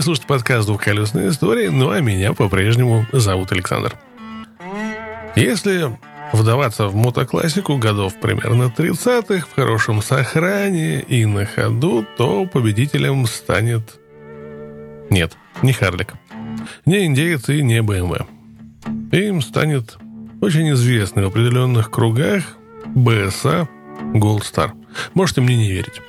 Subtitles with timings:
[0.00, 3.98] Вы слушаете подкаст «Двухколесные истории», ну а меня по-прежнему зовут Александр.
[5.36, 5.94] Если
[6.32, 14.00] вдаваться в мотоклассику годов примерно 30-х, в хорошем сохране и на ходу, то победителем станет...
[15.10, 16.14] Нет, не Харлик.
[16.86, 18.26] Не индеец и не БМВ.
[19.12, 19.98] Им станет
[20.40, 23.68] очень известный в определенных кругах БСА
[24.14, 24.70] Gold Star.
[25.12, 26.00] Можете мне не верить.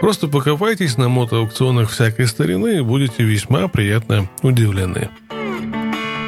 [0.00, 5.10] Просто покопайтесь на мотоаукционах всякой старины и будете весьма приятно удивлены.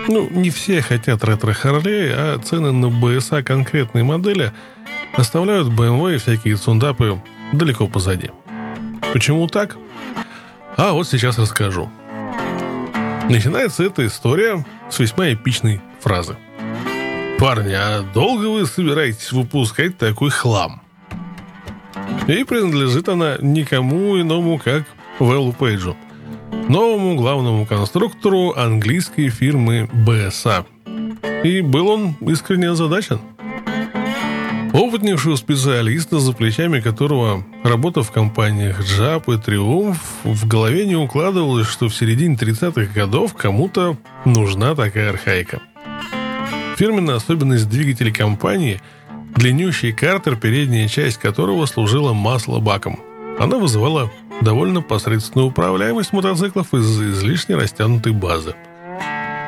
[0.08, 4.52] Ну, не все хотят ретро-Харлей, а цены на БСА конкретной модели
[5.14, 7.20] оставляют BMW и всякие цундапы
[7.52, 8.30] далеко позади.
[9.12, 9.76] Почему так?
[10.76, 11.90] А вот сейчас расскажу.
[13.28, 16.36] Начинается эта история с весьма эпичной фразы.
[17.38, 20.82] «Парни, а долго вы собираетесь выпускать такой хлам?»
[22.28, 24.84] И принадлежит она никому иному, как
[25.18, 25.96] Вэллу Пейджу,
[26.68, 30.66] новому главному конструктору английской фирмы BSA.
[31.42, 33.20] И был он искренне озадачен.
[34.74, 41.66] Опытнейшего специалиста, за плечами которого работа в компаниях Джап и Триумф, в голове не укладывалось,
[41.66, 45.62] что в середине 30-х годов кому-то нужна такая архаика.
[46.76, 48.80] Фирменная особенность двигателей компании–
[49.34, 53.00] длиннющий картер, передняя часть которого служила маслобаком.
[53.38, 58.54] Она вызывала довольно посредственную управляемость мотоциклов из-за излишне растянутой базы.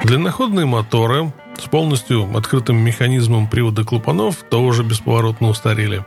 [0.04, 6.04] Длинноходные моторы с полностью открытым механизмом привода клапанов тоже бесповоротно устарели.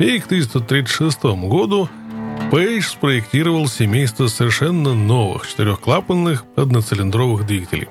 [0.00, 1.88] И к 1936 году
[2.50, 7.88] Пейдж спроектировал семейство совершенно новых четырехклапанных одноцилиндровых двигателей.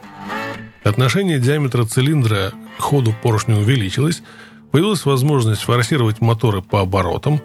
[0.84, 4.22] Отношение диаметра цилиндра к ходу поршня увеличилось,
[4.71, 7.41] появилась возможность форсировать моторы по оборотам,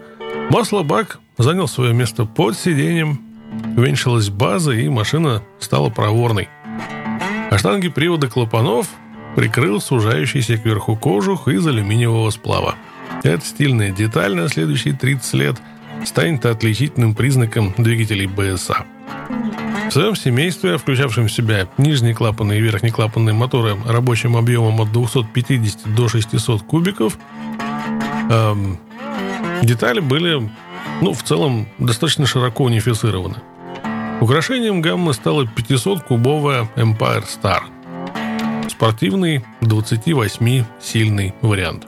[0.49, 3.21] маслобак занял свое место под сиденьем,
[3.75, 6.49] уменьшилась база и машина стала проворной.
[7.49, 8.87] А штанги привода клапанов
[9.35, 12.75] прикрыл сужающийся кверху кожух из алюминиевого сплава.
[13.23, 15.55] Эта стильная деталь на следующие 30 лет
[16.05, 18.85] станет отличительным признаком двигателей БСА.
[19.87, 24.91] В своем семействе, включавшем в себя нижние клапаны и верхние клапанные моторы рабочим объемом от
[24.91, 27.17] 250 до 600 кубиков,
[28.29, 28.77] эм,
[29.63, 30.51] детали были,
[31.01, 33.37] ну, в целом, достаточно широко унифицированы.
[34.19, 37.61] Украшением гаммы стала 500-кубовая Empire Star.
[38.69, 41.87] Спортивный 28-сильный вариант.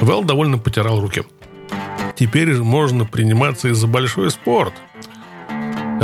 [0.00, 1.24] Вэл довольно потирал руки.
[2.14, 4.74] Теперь можно приниматься и за большой спорт–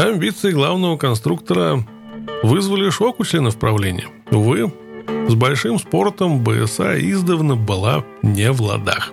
[0.01, 1.85] Амбиции главного конструктора
[2.43, 4.07] вызвали шок у членов правления.
[4.31, 4.73] Увы,
[5.29, 9.13] с большим спортом БСА издавна была не в ладах.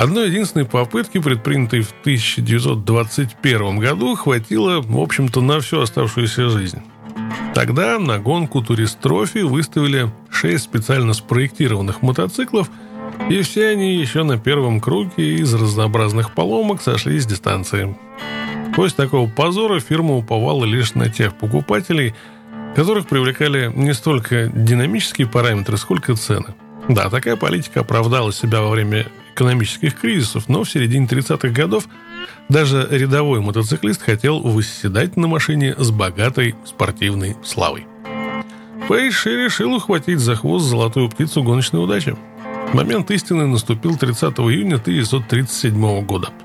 [0.00, 6.80] Одной единственной попытки, предпринятой в 1921 году, хватило, в общем-то, на всю оставшуюся жизнь.
[7.54, 12.68] Тогда на гонку турист-трофи выставили шесть специально спроектированных мотоциклов,
[13.30, 17.96] и все они еще на первом круге из разнообразных поломок сошли с дистанции.
[18.76, 22.14] После такого позора фирма уповала лишь на тех покупателей,
[22.74, 26.54] которых привлекали не столько динамические параметры, сколько цены.
[26.86, 31.86] Да, такая политика оправдала себя во время экономических кризисов, но в середине 30-х годов
[32.50, 37.86] даже рядовой мотоциклист хотел восседать на машине с богатой спортивной славой.
[38.88, 42.14] Пейдж решил ухватить за хвост золотую птицу гоночной удачи.
[42.74, 46.28] Момент истины наступил 30 июня 1937 года–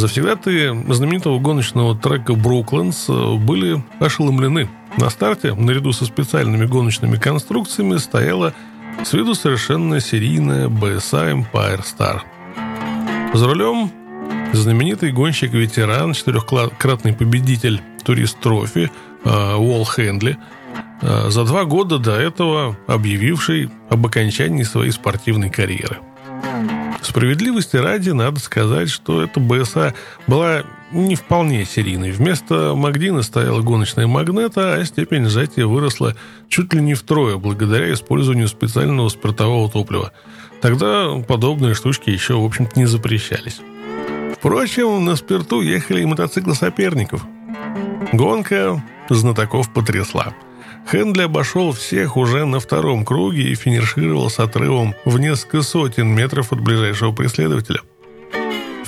[0.00, 4.70] Завсегдаты знаменитого гоночного трека «Бруклендс» были ошеломлены.
[4.96, 8.54] На старте, наряду со специальными гоночными конструкциями, стояла
[9.04, 12.20] с виду совершенно серийная BSA Empire Star.
[13.34, 13.90] За рулем
[14.54, 18.90] знаменитый гонщик-ветеран, четырехкратный победитель турист-трофи
[19.24, 20.38] э, Уолл Хендли,
[21.02, 25.98] э, за два года до этого объявивший об окончании своей спортивной карьеры–
[27.10, 29.94] Справедливости ради надо сказать, что эта БСА
[30.28, 30.62] была
[30.92, 32.12] не вполне серийной.
[32.12, 36.14] Вместо Магдина стояла гоночная магнета, а степень сжатия выросла
[36.48, 40.12] чуть ли не втрое благодаря использованию специального спиртового топлива.
[40.60, 43.60] Тогда подобные штучки еще, в общем-то, не запрещались.
[44.38, 47.26] Впрочем, на спирту ехали и мотоциклы соперников.
[48.12, 50.32] Гонка знатоков потрясла–
[50.88, 56.52] Хендли обошел всех уже на втором круге и финишировал с отрывом в несколько сотен метров
[56.52, 57.80] от ближайшего преследователя.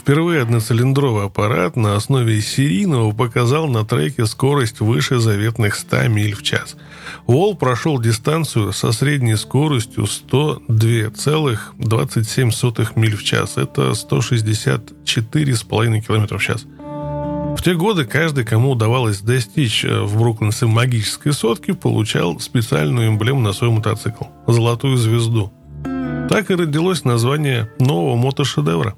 [0.03, 6.43] Впервые одноцилиндровый аппарат на основе серийного показал на треке скорость выше заветных 100 миль в
[6.43, 6.75] час.
[7.27, 13.57] Уолл прошел дистанцию со средней скоростью 102,27 миль в час.
[13.57, 16.67] Это 164,5 км в час.
[17.63, 23.39] В те годы каждый, кому удавалось достичь э, в Бруклинсе магической сотки, получал специальную эмблему
[23.39, 25.53] на свой мотоцикл– золотую звезду.
[26.29, 28.97] Так и родилось название нового мотошедевра.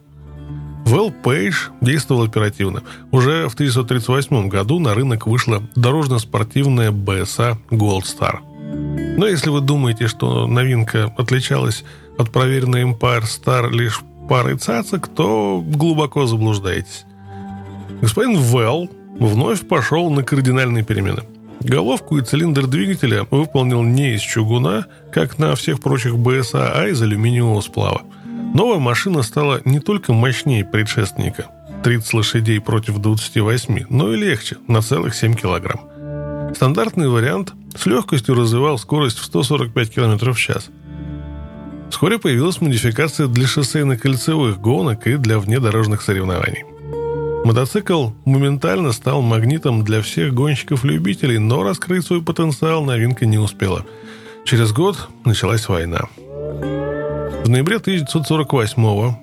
[0.86, 2.82] Вэл Пейдж действовал оперативно.
[3.10, 8.38] Уже в 1938 году на рынок вышла дорожно-спортивная BSA Gold Star.
[9.18, 11.84] Но если вы думаете, что новинка отличалась
[12.16, 17.04] от проверенной Empire Star лишь парой цацок, то глубоко заблуждаетесь.
[18.00, 21.22] Господин Вэлл вновь пошел на кардинальные перемены.
[21.60, 27.00] Головку и цилиндр двигателя выполнил не из чугуна, как на всех прочих БСА, а из
[27.00, 28.02] алюминиевого сплава.
[28.54, 31.46] Новая машина стала не только мощнее предшественника–
[31.82, 35.80] 30 лошадей против 28, но и легче– на целых 7 килограмм.
[36.54, 40.68] Стандартный вариант с легкостью развивал скорость в 145 км в час.
[41.90, 46.64] Вскоре появилась модификация для шоссейно-кольцевых гонок и для внедорожных соревнований.
[47.44, 53.84] Мотоцикл моментально стал магнитом для всех гонщиков-любителей, но раскрыть свой потенциал новинка не успела.
[54.46, 56.08] Через год началась война.
[56.18, 59.18] В ноябре 1948-го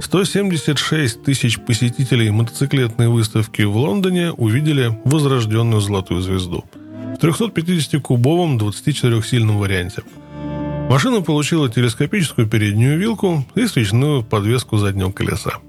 [0.00, 10.02] 176 тысяч посетителей мотоциклетной выставки в Лондоне увидели возрожденную «Золотую звезду» в 350-кубовом 24-сильном варианте.
[10.90, 15.60] Машина получила телескопическую переднюю вилку и свечную подвеску заднего колеса.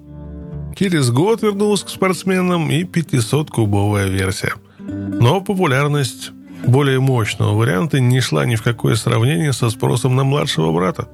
[0.76, 4.54] Через год вернулась к спортсменам и 500-кубовая версия.
[4.80, 6.32] Но популярность
[6.66, 11.08] более мощного варианта не шла ни в какое сравнение со спросом на младшего брата.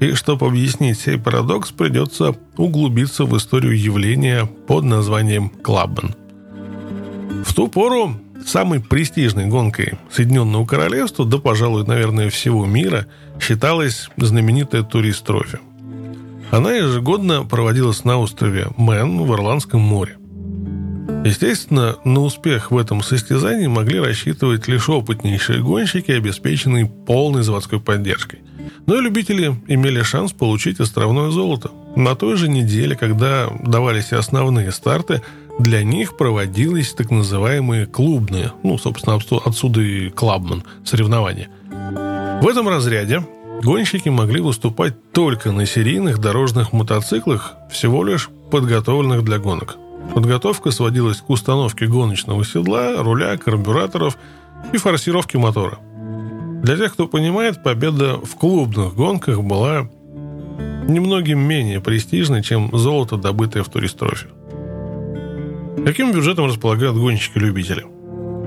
[0.00, 6.14] И чтобы объяснить сей парадокс, придется углубиться в историю явления под названием «Клаббен».
[7.44, 13.06] В ту пору самой престижной гонкой Соединенного Королевства, да, пожалуй, наверное, всего мира,
[13.40, 15.58] считалась знаменитая турист-трофи.
[16.50, 20.16] Она ежегодно проводилась на острове Мэн в Ирландском море.
[21.24, 28.40] Естественно, на успех в этом состязании могли рассчитывать лишь опытнейшие гонщики, обеспеченные полной заводской поддержкой.
[28.86, 31.70] Но и любители имели шанс получить островное золото.
[31.96, 35.20] На той же неделе, когда давались основные старты,
[35.58, 41.48] для них проводились так называемые клубные, ну, собственно, отсюда и клабман, соревнования.
[42.40, 43.26] В этом разряде
[43.62, 49.76] Гонщики могли выступать только на серийных дорожных мотоциклах, всего лишь подготовленных для гонок.
[50.14, 54.16] Подготовка сводилась к установке гоночного седла, руля, карбюраторов
[54.72, 55.78] и форсировке мотора.
[56.62, 59.88] Для тех, кто понимает, победа в клубных гонках была
[60.88, 64.28] немногим менее престижной, чем золото, добытое в туристрофе.
[65.84, 67.84] Каким бюджетом располагают гонщики-любители?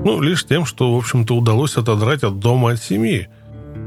[0.04, 3.28] Ну, лишь тем, что, в общем-то, удалось отодрать от дома от семьи–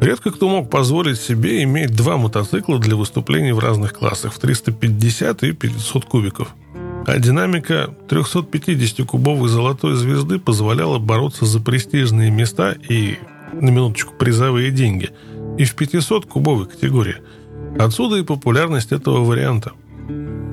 [0.02, 5.44] Редко кто мог позволить себе иметь два мотоцикла для выступлений в разных классах в 350
[5.44, 6.54] и 500 кубиков.
[7.08, 13.18] А динамика 350-кубовой золотой звезды позволяла бороться за престижные места и,
[13.54, 15.12] на минуточку, призовые деньги
[15.58, 17.18] и в 500-кубовой категории.
[17.80, 19.72] Отсюда и популярность этого варианта.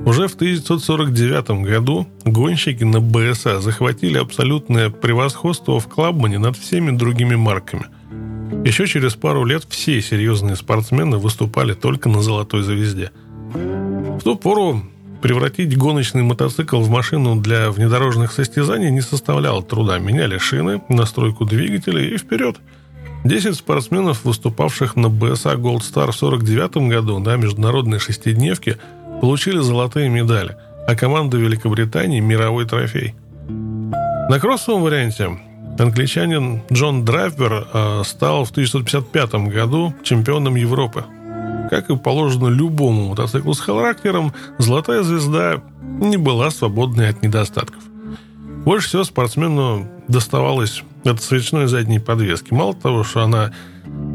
[0.05, 7.35] Уже в 1949 году гонщики на БСА захватили абсолютное превосходство в Клабмане над всеми другими
[7.35, 7.85] марками–
[8.65, 13.11] еще через пару лет все серьезные спортсмены выступали только на «Золотой звезде».
[13.53, 14.81] В ту пору
[15.21, 19.97] превратить гоночный мотоцикл в машину для внедорожных состязаний не составляло труда.
[19.97, 22.57] Меняли шины, настройку двигателя и вперед.
[23.23, 28.77] Десять спортсменов, выступавших на BSA Gold Star в 49 году на международной шестидневке,
[29.21, 30.57] получили золотые медали,
[30.87, 33.15] а команда Великобритании– мировой трофей.
[33.47, 35.37] На кроссовом варианте
[35.79, 41.05] Англичанин Джон Драйвер э, стал в 1955 году чемпионом Европы.
[41.69, 47.81] Как и положено любому мотоциклу с характером, «Золотая звезда» не была свободной от недостатков.
[48.65, 52.53] Больше всего спортсмену доставалось от свечной задней подвески.
[52.53, 53.51] Мало того, что она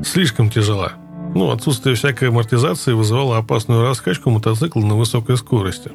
[0.05, 0.93] слишком тяжела.
[1.35, 5.91] Ну, отсутствие всякой амортизации вызывало опасную раскачку мотоцикла на высокой скорости.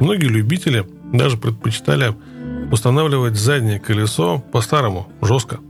[0.00, 2.14] Многие любители даже предпочитали
[2.72, 5.60] устанавливать заднее колесо по-старому, жестко.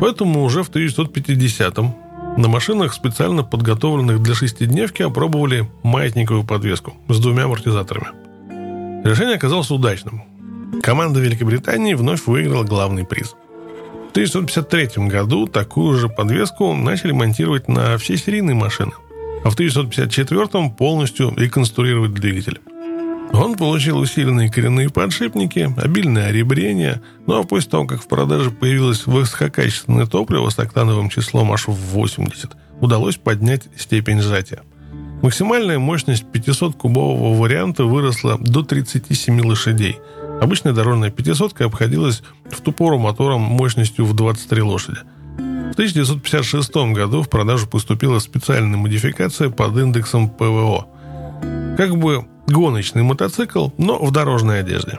[0.00, 1.94] Поэтому уже в 1950-м
[2.36, 8.08] на машинах, специально подготовленных для шестидневки, опробовали маятниковую подвеску с двумя амортизаторами.
[9.04, 10.22] Решение оказалось удачным.
[10.82, 13.34] Команда Великобритании вновь выиграла главный приз.
[14.08, 18.92] В 1953 году такую же подвеску начали монтировать на все серийные машины,
[19.44, 22.60] а в 1954 полностью реконструировать двигатель.
[23.34, 29.06] Он получил усиленные коренные подшипники, обильное оребрение, ну а после того, как в продаже появилось
[29.06, 34.62] высококачественное топливо с октановым числом аж в 80, удалось поднять степень сжатия.
[35.22, 39.98] Максимальная мощность 500-кубового варианта выросла до 37 лошадей,
[40.40, 44.98] Обычная дорожная пятисотка обходилась в ту пору мотором мощностью в 23 лошади.
[45.38, 50.86] В 1956 году в продажу поступила специальная модификация под индексом ПВО.
[51.76, 54.98] Как бы гоночный мотоцикл, но в дорожной одежде.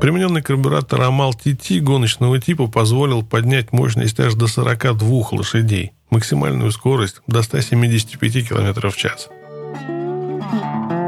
[0.00, 7.22] Примененный карбюратор Амал TT гоночного типа позволил поднять мощность аж до 42 лошадей, максимальную скорость
[7.26, 9.28] до 175 км в час.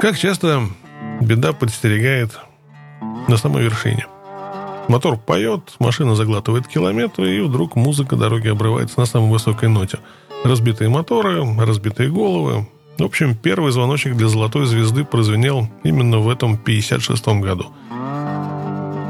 [0.00, 0.62] Как часто
[1.20, 2.38] беда подстерегает
[3.28, 4.06] на самой вершине.
[4.88, 9.98] Мотор поет, машина заглатывает километры, и вдруг музыка дороги обрывается на самой высокой ноте.
[10.44, 12.68] Разбитые моторы, разбитые головы.
[12.98, 17.66] В общем, первый звоночек для «Золотой звезды» прозвенел именно в этом 56 году.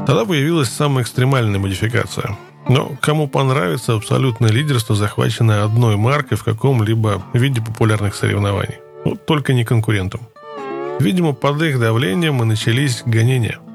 [0.05, 2.37] Тогда появилась самая экстремальная модификация.
[2.69, 8.75] Но кому понравится абсолютное лидерство, захваченное одной маркой в каком-либо виде популярных соревнований?
[9.05, 10.21] Ну, только не конкурентам.
[10.99, 13.59] Видимо, под их давлением и начались гонения–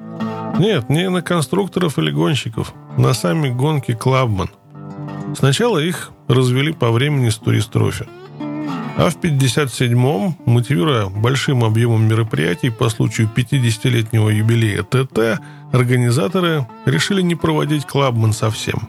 [0.58, 4.50] нет, не на конструкторов или гонщиков, на сами гонки Клабман.
[5.36, 8.06] Сначала их развели по времени с туристрофи.
[8.96, 15.40] А в 57-м, мотивируя большим объемом мероприятий по случаю 50-летнего юбилея ТТ,
[15.72, 18.88] организаторы решили не проводить Клабман совсем,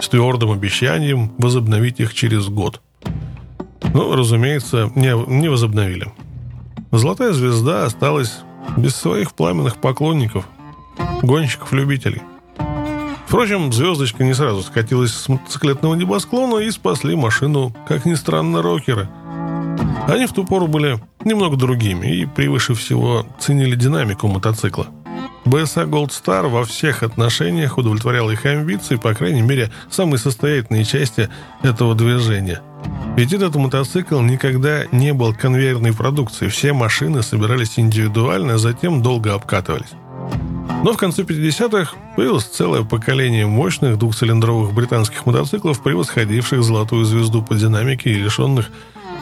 [0.00, 2.80] с твердым обещанием возобновить их через год.
[3.92, 6.10] Но, разумеется, не, не возобновили.
[6.90, 8.40] Золотая звезда осталась
[8.76, 10.48] без своих пламенных поклонников,
[11.22, 12.22] гонщиков-любителей.
[13.26, 19.08] Впрочем, звездочка не сразу скатилась с мотоциклетного небосклона и спасли машину, как ни странно, рокеры.
[20.08, 24.86] Они в ту пору были немного другими и превыше всего ценили динамику мотоцикла.
[25.44, 31.28] BSA Gold Star во всех отношениях удовлетворял их амбиции, по крайней мере, самой состоятельной части
[31.62, 32.62] этого движения.
[33.16, 36.50] Ведь этот мотоцикл никогда не был конвейерной продукцией.
[36.50, 39.92] Все машины собирались индивидуально, а затем долго обкатывались.
[40.82, 47.54] Но в конце 50-х появилось целое поколение мощных двухцилиндровых британских мотоциклов, превосходивших золотую звезду по
[47.54, 48.70] динамике и лишенных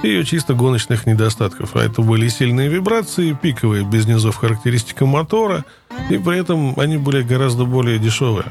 [0.09, 1.77] ее чисто гоночных недостатков.
[1.77, 5.65] А это были сильные вибрации, пиковые без низов характеристика мотора,
[6.11, 8.47] и при этом они были гораздо более дешевые.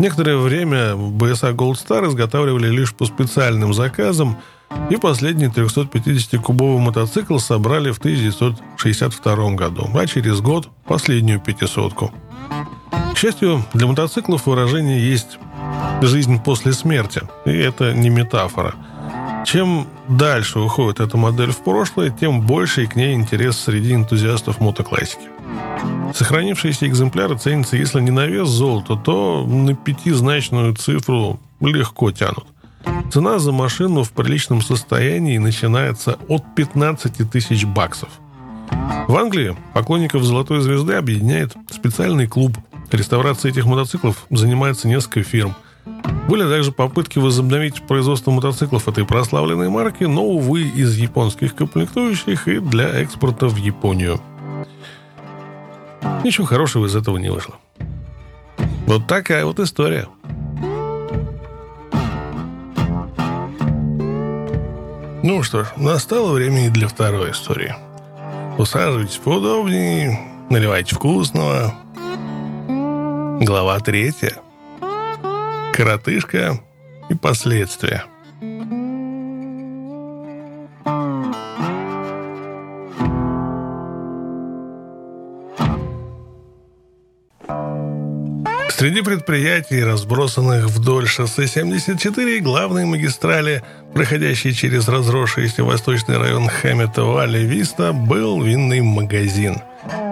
[0.00, 4.38] Некоторое время BSA Gold Star изготавливали лишь по специальным заказам–
[4.88, 12.12] и последний 350-кубовый мотоцикл собрали в 1962 году, а через год последнюю пятисотку.
[13.14, 15.38] К счастью, для мотоциклов выражение есть
[16.02, 18.74] «жизнь после смерти», и это не метафора.
[19.44, 25.28] Чем дальше уходит эта модель в прошлое, тем больше к ней интерес среди энтузиастов мотоклассики.
[26.14, 32.46] Сохранившиеся экземпляры ценятся, если не на вес золота, то на пятизначную цифру легко тянут–
[33.12, 38.08] Цена за машину в приличном состоянии начинается от 15 тысяч баксов.
[39.08, 42.56] В Англии поклонников «Золотой звезды» объединяет специальный клуб.
[42.92, 45.54] Реставрацией этих мотоциклов занимается несколько фирм.
[46.28, 52.60] Были также попытки возобновить производство мотоциклов этой прославленной марки, но, увы, из японских комплектующих и
[52.60, 54.20] для экспорта в Японию.
[56.24, 57.56] Ничего хорошего из этого не вышло.
[58.86, 60.06] Вот такая вот история–
[65.22, 67.74] Ну что ж, настало время и для второй истории.
[68.56, 70.18] Усаживайтесь поудобнее,
[70.48, 71.74] наливайте вкусного.
[72.66, 74.36] Глава третья.
[75.72, 76.60] Коротышка
[77.08, 78.04] и последствия.
[88.80, 97.40] Среди предприятий, разбросанных вдоль шоссе 74 главной магистрали, проходящей через разросшийся восточный район Хэммета Валли
[97.40, 99.58] Виста, был винный магазин.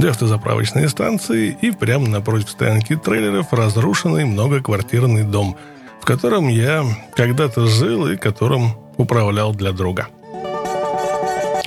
[0.00, 5.56] Две автозаправочные станции и прямо напротив стоянки трейлеров разрушенный многоквартирный дом,
[6.02, 6.84] в котором я
[7.16, 10.08] когда-то жил и которым управлял для друга.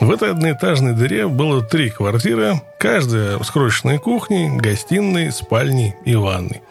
[0.01, 6.63] В этой одноэтажной дыре было три квартиры, каждая с крошечной кухней, гостиной, спальней и ванной.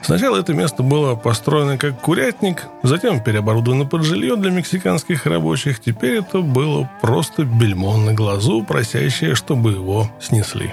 [0.00, 5.78] Сначала это место было построено как курятник, затем переоборудовано под жилье для мексиканских рабочих.
[5.78, 10.72] Теперь это было просто бельмо на глазу, просящее, чтобы его снесли.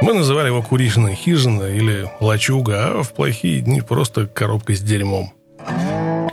[0.00, 5.34] Мы называли его куричная хижина или лачуга, а в плохие дни просто коробка с дерьмом.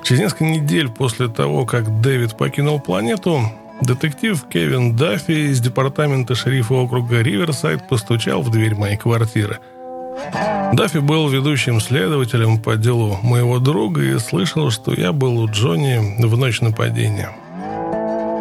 [0.06, 3.42] Через несколько недель после того, как Дэвид покинул планету,
[3.82, 9.60] детектив Кевин Даффи из департамента шерифа округа Риверсайд постучал в дверь моей квартиры–
[10.74, 16.22] Даффи был ведущим следователем по делу моего друга и слышал, что я был у Джонни
[16.26, 17.30] в ночь нападения.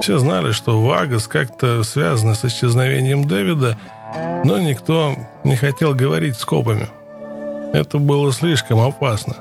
[0.01, 3.77] Все знали, что Вагас как-то связан с исчезновением Дэвида,
[4.45, 6.89] но никто не хотел говорить с копами.
[7.73, 9.37] Это было слишком опасно.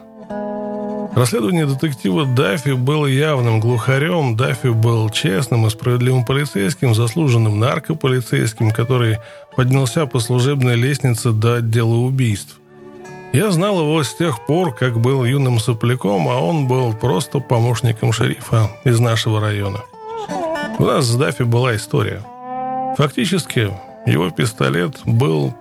[1.14, 4.38] Расследование детектива Даффи было явным глухарем.
[4.38, 9.18] Даффи был честным и справедливым полицейским, заслуженным наркополицейским, который
[9.56, 12.60] поднялся по служебной лестнице до отдела убийств.
[13.34, 18.14] Я знал его с тех пор, как был юным сопляком, а он был просто помощником
[18.14, 19.82] шерифа из нашего района.
[20.80, 22.22] У нас с Даффи была история.
[22.98, 23.70] Фактически,
[24.06, 25.54] его пистолет был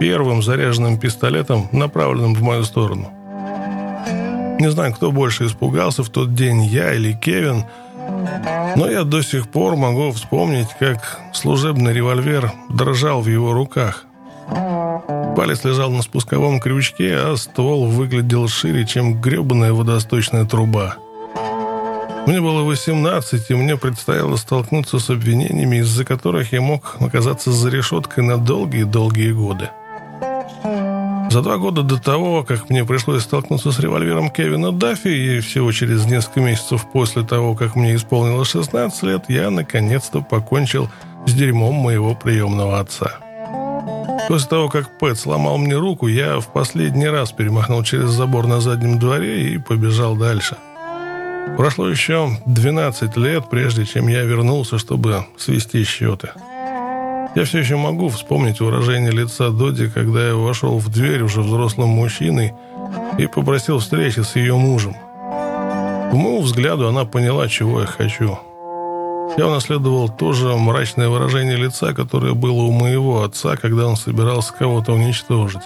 [0.00, 3.12] первым заряженным пистолетом, направленным в мою сторону–
[4.58, 7.64] не знаю, кто больше испугался в тот день, я или Кевин,
[8.76, 14.04] но я до сих пор могу вспомнить, как служебный револьвер дрожал в его руках.
[15.36, 20.96] Палец лежал на спусковом крючке, а ствол выглядел шире, чем гребаная водосточная труба.
[22.26, 27.68] Мне было 18, и мне предстояло столкнуться с обвинениями, из-за которых я мог оказаться за
[27.68, 29.68] решеткой на долгие-долгие годы.
[31.34, 35.72] За два года до того, как мне пришлось столкнуться с револьвером Кевина Даффи, и всего
[35.72, 40.88] через несколько месяцев после того, как мне исполнилось 16 лет, я наконец-то покончил
[41.26, 43.18] с дерьмом моего приемного отца.
[44.28, 48.60] После того, как Пэт сломал мне руку, я в последний раз перемахнул через забор на
[48.60, 50.56] заднем дворе и побежал дальше.
[51.56, 56.30] Прошло еще 12 лет, прежде чем я вернулся, чтобы свести счеты.
[57.34, 61.88] Я все еще могу вспомнить выражение лица Доди, когда я вошел в дверь уже взрослым
[61.88, 62.54] мужчиной
[63.18, 64.94] и попросил встречи с ее мужем.
[66.10, 68.38] По моему взгляду, она поняла, чего я хочу.
[69.36, 74.52] Я унаследовал то же мрачное выражение лица, которое было у моего отца, когда он собирался
[74.52, 75.62] кого-то уничтожить.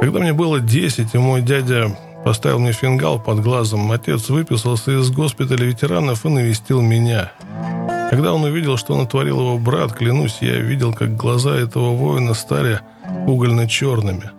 [0.00, 5.12] Когда мне было 10, и мой дядя поставил мне фингал под глазом, отец выписался из
[5.12, 7.30] госпиталя ветеранов и навестил меня–
[8.12, 12.78] когда он увидел, что натворил его брат, клянусь, я видел, как глаза этого воина стали
[13.26, 14.30] угольно-черными.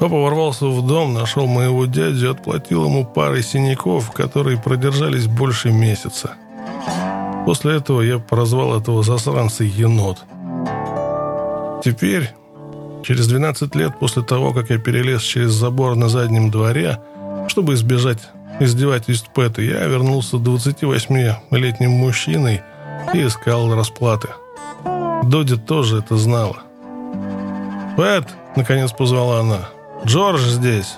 [0.00, 5.70] Папа ворвался в дом, нашел моего дядю и отплатил ему парой синяков, которые продержались больше
[5.70, 6.32] месяца.
[7.46, 10.18] После этого я прозвал этого засранца енот.
[11.84, 12.30] Теперь,
[13.04, 16.98] через 12 лет после того, как я перелез через забор на заднем дворе,
[17.46, 18.18] чтобы избежать
[18.58, 22.60] издевательств Пэта, я вернулся 28-летним мужчиной,
[23.14, 24.28] и искал расплаты.
[25.24, 26.56] Доди тоже это знала.
[27.96, 28.24] «Пэт!»—
[28.56, 29.68] наконец позвала она.
[30.04, 30.96] «Джордж здесь!»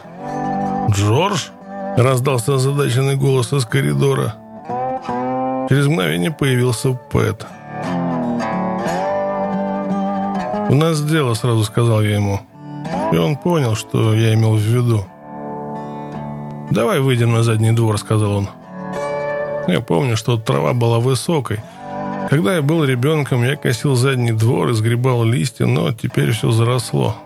[0.90, 1.48] «Джордж?»—
[1.96, 4.34] раздался озадаченный голос из коридора.
[5.68, 7.46] Через мгновение появился Пэт.
[10.68, 12.40] «У нас дело»,— сразу сказал я ему.
[13.12, 15.04] И он понял, что я имел в виду.
[16.70, 18.48] «Давай выйдем на задний двор»,— сказал он.
[19.66, 21.60] Я помню, что трава была высокой,
[22.28, 27.16] когда я был ребенком, я косил задний двор и сгребал листья, но теперь все заросло.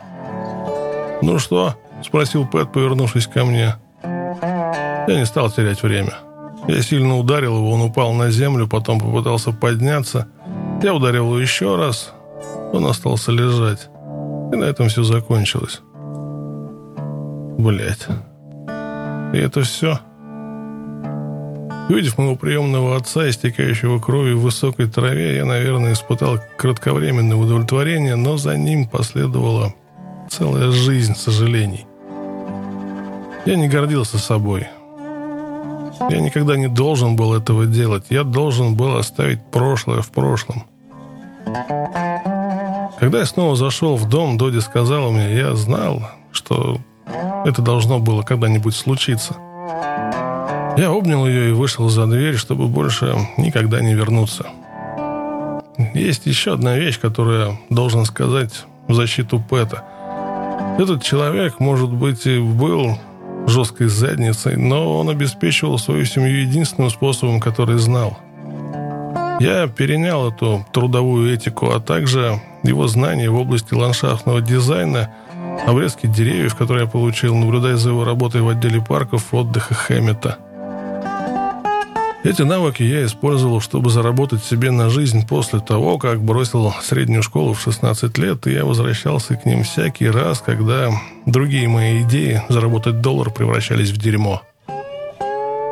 [1.22, 3.76] «Ну что?»– спросил Пэт, повернувшись ко мне.
[4.02, 6.14] Я не стал терять время.
[6.66, 10.28] Я сильно ударил его, он упал на землю, потом попытался подняться.
[10.82, 12.12] Я ударил его еще раз,
[12.72, 13.88] он остался лежать.
[14.52, 15.80] И на этом все закончилось.
[17.58, 18.06] Блять.
[19.32, 19.98] И это все?
[21.88, 28.36] Увидев моего приемного отца, истекающего кровью в высокой траве, я, наверное, испытал кратковременное удовлетворение, но
[28.36, 29.74] за ним последовала
[30.28, 31.86] целая жизнь сожалений.
[33.46, 34.66] Я не гордился собой.
[36.10, 38.04] Я никогда не должен был этого делать.
[38.10, 40.64] Я должен был оставить прошлое в прошлом.
[43.00, 46.78] Когда я снова зашел в дом, Доди сказала мне, я знал, что
[47.46, 49.36] это должно было когда-нибудь случиться–
[50.78, 54.46] я обнял ее и вышел за дверь, чтобы больше никогда не вернуться.
[55.92, 59.84] Есть еще одна вещь, которую я должен сказать в защиту Пэта.
[60.78, 62.96] Этот человек, может быть, и был
[63.48, 68.16] жесткой задницей, но он обеспечивал свою семью единственным способом, который знал.
[69.40, 75.10] Я перенял эту трудовую этику, а также его знания в области ландшафтного дизайна,
[75.66, 80.38] обрезки деревьев, которые я получил, наблюдая за его работой в отделе парков отдыха Хэммета–
[82.24, 87.52] эти навыки я использовал, чтобы заработать себе на жизнь после того, как бросил среднюю школу
[87.52, 90.90] в 16 лет, и я возвращался к ним всякий раз, когда
[91.26, 94.42] другие мои идеи заработать доллар превращались в дерьмо.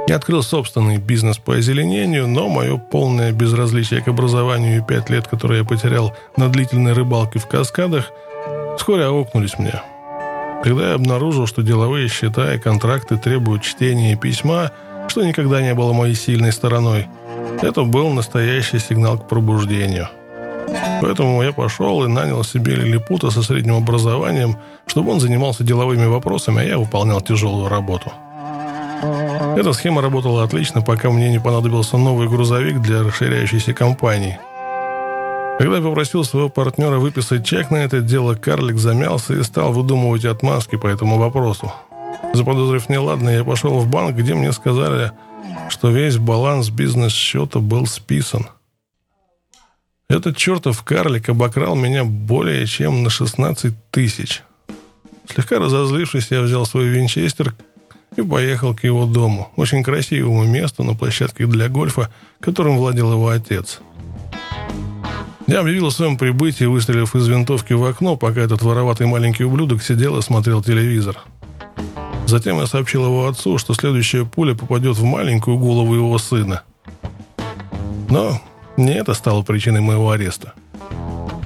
[0.08, 5.26] Я открыл собственный бизнес по озеленению, но мое полное безразличие к образованию и пять лет,
[5.26, 8.12] которые я потерял на длительной рыбалке в каскадах,
[8.78, 9.82] вскоре аукнулись мне.
[10.62, 14.70] Когда я обнаружил, что деловые счета и контракты требуют чтения письма–
[15.08, 17.06] что никогда не было моей сильной стороной.
[17.62, 20.08] Это был настоящий сигнал к пробуждению.
[21.00, 26.60] Поэтому я пошел и нанял себе лилипута со средним образованием, чтобы он занимался деловыми вопросами,
[26.60, 28.12] а я выполнял тяжелую работу.
[29.56, 34.38] Эта схема работала отлично, пока мне не понадобился новый грузовик для расширяющейся компании.
[35.58, 40.26] Когда я попросил своего партнера выписать чек на это дело, карлик замялся и стал выдумывать
[40.26, 41.72] отмазки по этому вопросу.
[42.34, 45.12] Заподозрив неладное, я пошел в банк, где мне сказали,
[45.68, 48.46] что весь баланс бизнес-счета был списан.
[50.08, 54.42] Этот чертов карлик обокрал меня более чем на 16 тысяч.
[55.28, 57.54] Слегка разозлившись, я взял свой винчестер
[58.16, 63.28] и поехал к его дому, очень красивому месту на площадке для гольфа, которым владел его
[63.28, 63.80] отец.
[65.48, 69.82] Я объявил о своем прибытии, выстрелив из винтовки в окно, пока этот вороватый маленький ублюдок
[69.82, 71.18] сидел и смотрел телевизор.
[72.26, 76.62] Затем я сообщил его отцу, что следующая пуля попадет в маленькую голову его сына.
[78.10, 78.40] Но
[78.76, 80.52] не это стало причиной моего ареста.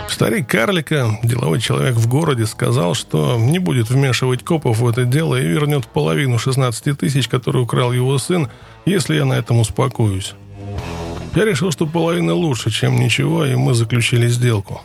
[0.09, 5.37] Старик Карлика, деловой человек в городе, сказал, что не будет вмешивать копов в это дело
[5.37, 8.49] и вернет половину 16 тысяч, которые украл его сын,
[8.87, 10.35] если я на этом успокоюсь.
[11.35, 14.83] Я решил, что половина лучше, чем ничего, и мы заключили сделку.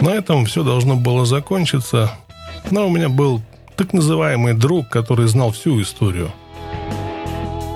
[0.00, 2.12] На этом все должно было закончиться,
[2.70, 3.40] но у меня был
[3.80, 6.30] так называемый друг, который знал всю историю.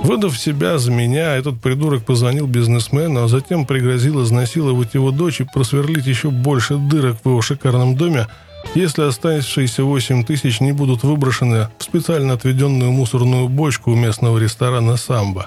[0.03, 5.45] Выдав себя за меня, этот придурок позвонил бизнесмену, а затем пригрозил изнасиловать его дочь и
[5.45, 8.27] просверлить еще больше дырок в его шикарном доме,
[8.75, 14.99] если оставшиеся 8 тысяч не будут выброшены в специально отведенную мусорную бочку у местного ресторана
[14.99, 15.47] «Самбо».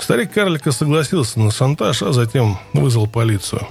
[0.00, 3.66] Старик карлика согласился на сантаж, а затем вызвал полицию.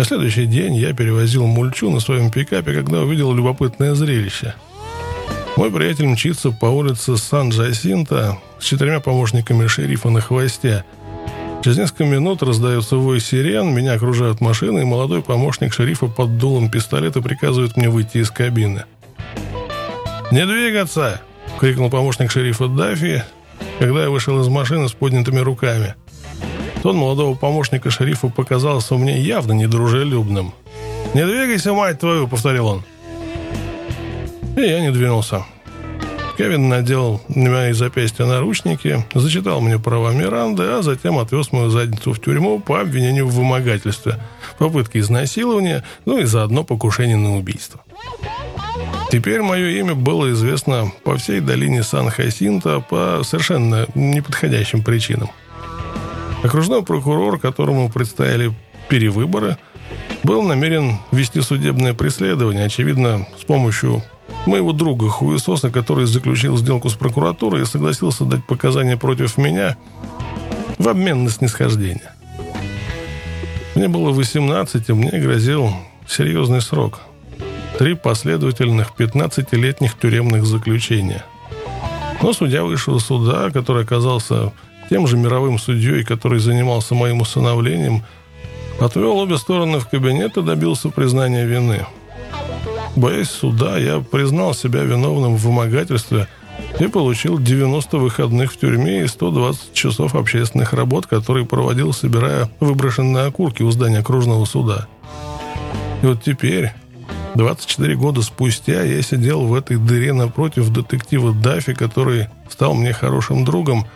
[0.00, 4.54] На следующий день я перевозил мульчу на своем пикапе, когда увидел любопытное зрелище.
[5.58, 10.86] Мой приятель мчится по улице Сан-Джасинта с четырьмя помощниками шерифа на хвосте.
[11.62, 16.70] Через несколько минут раздается вой сирен, меня окружают машины, и молодой помощник шерифа под дулом
[16.70, 18.84] пистолета приказывает мне выйти из кабины.
[20.32, 21.20] «Не двигаться!»—
[21.60, 23.22] крикнул помощник шерифа Даффи,
[23.78, 25.94] когда я вышел из машины с поднятыми руками.
[26.82, 30.54] Тон молодого помощника шерифа показался мне явно недружелюбным.
[31.14, 32.82] «Не двигайся, мать твою!»— повторил он.
[34.56, 35.44] И я не двинулся.
[36.38, 42.14] Кевин надел на мои запястья наручники, зачитал мне права Миранды, а затем отвез мою задницу
[42.14, 44.18] в тюрьму по обвинению в вымогательстве,
[44.58, 47.82] попытке изнасилования, ну и заодно покушение на убийство.
[49.12, 55.28] Теперь мое имя было известно по всей долине Сан-Хасинта по совершенно неподходящим причинам.
[56.42, 58.52] Окружной прокурор, которому предстояли
[58.88, 59.58] перевыборы,
[60.22, 64.02] был намерен вести судебное преследование, очевидно, с помощью
[64.46, 69.76] моего друга Хуесоса, который заключил сделку с прокуратурой и согласился дать показания против меня
[70.78, 72.12] в обмен на снисхождение.
[73.74, 75.72] Мне было 18, и мне грозил
[76.06, 77.00] серьезный срок–
[77.80, 81.24] три последовательных 15-летних тюремных заключения.
[82.20, 84.52] Но судья высшего суда, который оказался
[84.90, 88.02] тем же мировым судьей, который занимался моим усыновлением,
[88.80, 91.86] отвел обе стороны в кабинет и добился признания вины.
[92.96, 96.26] Боясь суда, я признал себя виновным в вымогательстве
[96.80, 103.26] и получил 90 выходных в тюрьме и 120 часов общественных работ, которые проводил, собирая выброшенные
[103.26, 104.88] окурки у здания окружного суда.
[106.02, 106.72] И вот теперь,
[107.36, 113.44] 24 года спустя я сидел в этой дыре напротив детектива Даффи, который стал мне хорошим
[113.44, 113.86] другом,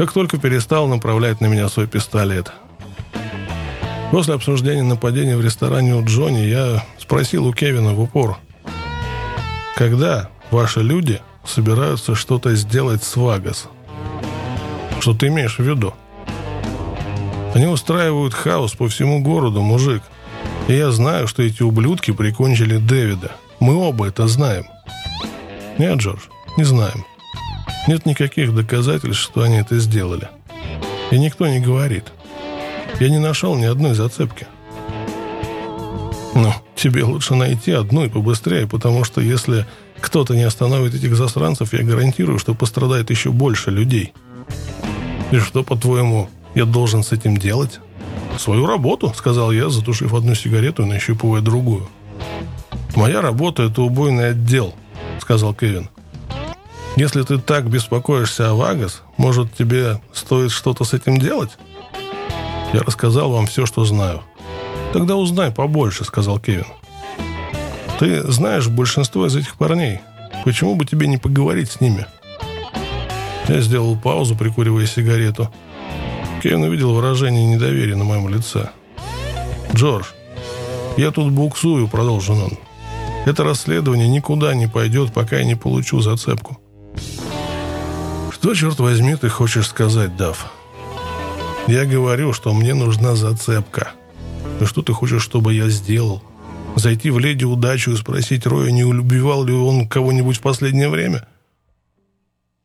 [0.00, 2.50] как только перестал направлять на меня свой пистолет.
[4.10, 8.38] После обсуждения нападения в ресторане у Джонни я спросил у Кевина в упор,
[9.76, 13.68] когда ваши люди собираются что-то сделать с Вагас?
[15.00, 15.92] Что ты имеешь в виду?
[17.52, 20.02] Они устраивают хаос по всему городу, мужик–
[20.68, 23.32] и я знаю, что эти ублюдки прикончили Дэвида.
[23.58, 24.64] Мы оба это знаем.
[25.78, 26.20] Нет, Джордж,
[26.56, 27.04] не знаем.
[27.86, 30.28] Нет никаких доказательств, что они это сделали.
[31.10, 32.04] И никто не говорит.
[33.00, 34.46] Я не нашел ни одной зацепки.
[36.34, 39.66] Ну, тебе лучше найти одну и побыстрее, потому что если
[40.00, 44.12] кто-то не остановит этих засранцев, я гарантирую, что пострадает еще больше людей.
[45.30, 47.80] И что, по-твоему, я должен с этим делать?
[48.38, 51.88] «Свою работу»,— сказал я, затушив одну сигарету и нащупывая другую.
[52.96, 54.74] «Моя работа— это убойный отдел»,—
[55.20, 55.90] сказал Кевин.
[57.00, 61.48] «Если ты так беспокоишься о Вагас, может, тебе стоит что-то с этим делать?»
[62.74, 64.20] «Я рассказал вам все, что знаю».
[64.92, 66.66] «Тогда узнай побольше»,— сказал Кевин.
[67.98, 70.00] «Ты знаешь большинство из этих парней.
[70.44, 72.04] Почему бы тебе не поговорить с ними?»
[73.48, 75.50] Я сделал паузу, прикуривая сигарету.
[76.42, 78.68] Кевин увидел выражение недоверия на моем лице.
[79.74, 80.04] «Джордж,
[80.98, 82.58] я тут буксую»,— продолжил он.
[83.24, 86.59] «Это расследование никуда не пойдет, пока я не получу зацепку».
[88.40, 90.50] «Что, черт возьми, ты хочешь сказать, Дав?»
[91.68, 93.90] «Я говорю, что мне нужна зацепка.
[94.62, 96.22] И что ты хочешь, чтобы я сделал?
[96.74, 101.28] Зайти в леди удачу и спросить Роя, не улюбивал ли он кого-нибудь в последнее время?»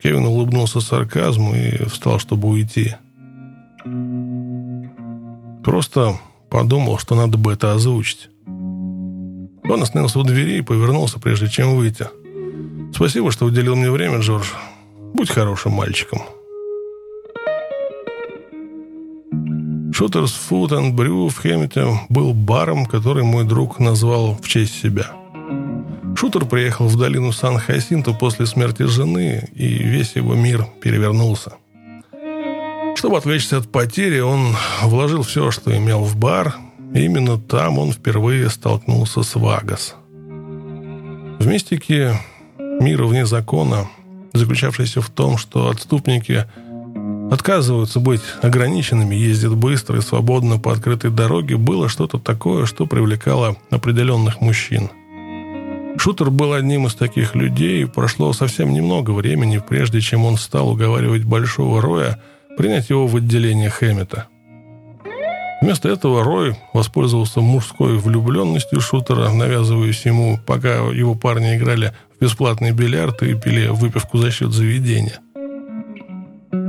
[0.02, 2.96] Кевин улыбнулся сарказму и встал, чтобы уйти.
[5.62, 6.18] Просто
[6.50, 8.30] подумал, что надо бы это озвучить.
[8.48, 12.08] Он остановился у двери и повернулся, прежде чем выйти.
[12.94, 14.48] «Спасибо, что уделил мне время, Джордж.
[15.14, 16.22] Будь хорошим мальчиком».
[19.96, 25.12] Шутерс and Brew в Хэммите был баром, который мой друг назвал в честь себя.
[26.18, 31.54] Шутер приехал в долину Сан-Хасинто после смерти жены, и весь его мир перевернулся.
[32.96, 36.56] Чтобы отвлечься от потери, он вложил все, что имел в бар,
[36.94, 39.96] и именно там он впервые столкнулся с Вагас.
[40.18, 42.20] В мистике
[42.58, 43.88] мира вне закона,
[44.38, 46.46] заключавшейся в том, что отступники
[47.32, 53.58] отказываются быть ограниченными, ездят быстро и свободно по открытой дороге, было что-то такое, что привлекало
[53.70, 54.90] определенных мужчин.
[55.98, 60.70] Шутер был одним из таких людей, и прошло совсем немного времени, прежде чем он стал
[60.70, 62.22] уговаривать Большого Роя–
[62.56, 64.28] принять его в отделение Хэммета.
[65.62, 72.72] Вместо этого Рой воспользовался мужской влюбленностью шутера, навязываясь ему, пока его парни играли в бесплатный
[72.72, 75.20] бильярд и пили выпивку за счет заведения.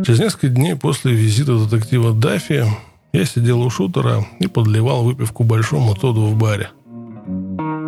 [0.04, 2.64] Через несколько дней после визита детектива Даффи
[3.12, 6.70] я сидел у шутера и подливал выпивку большому Тоду в баре.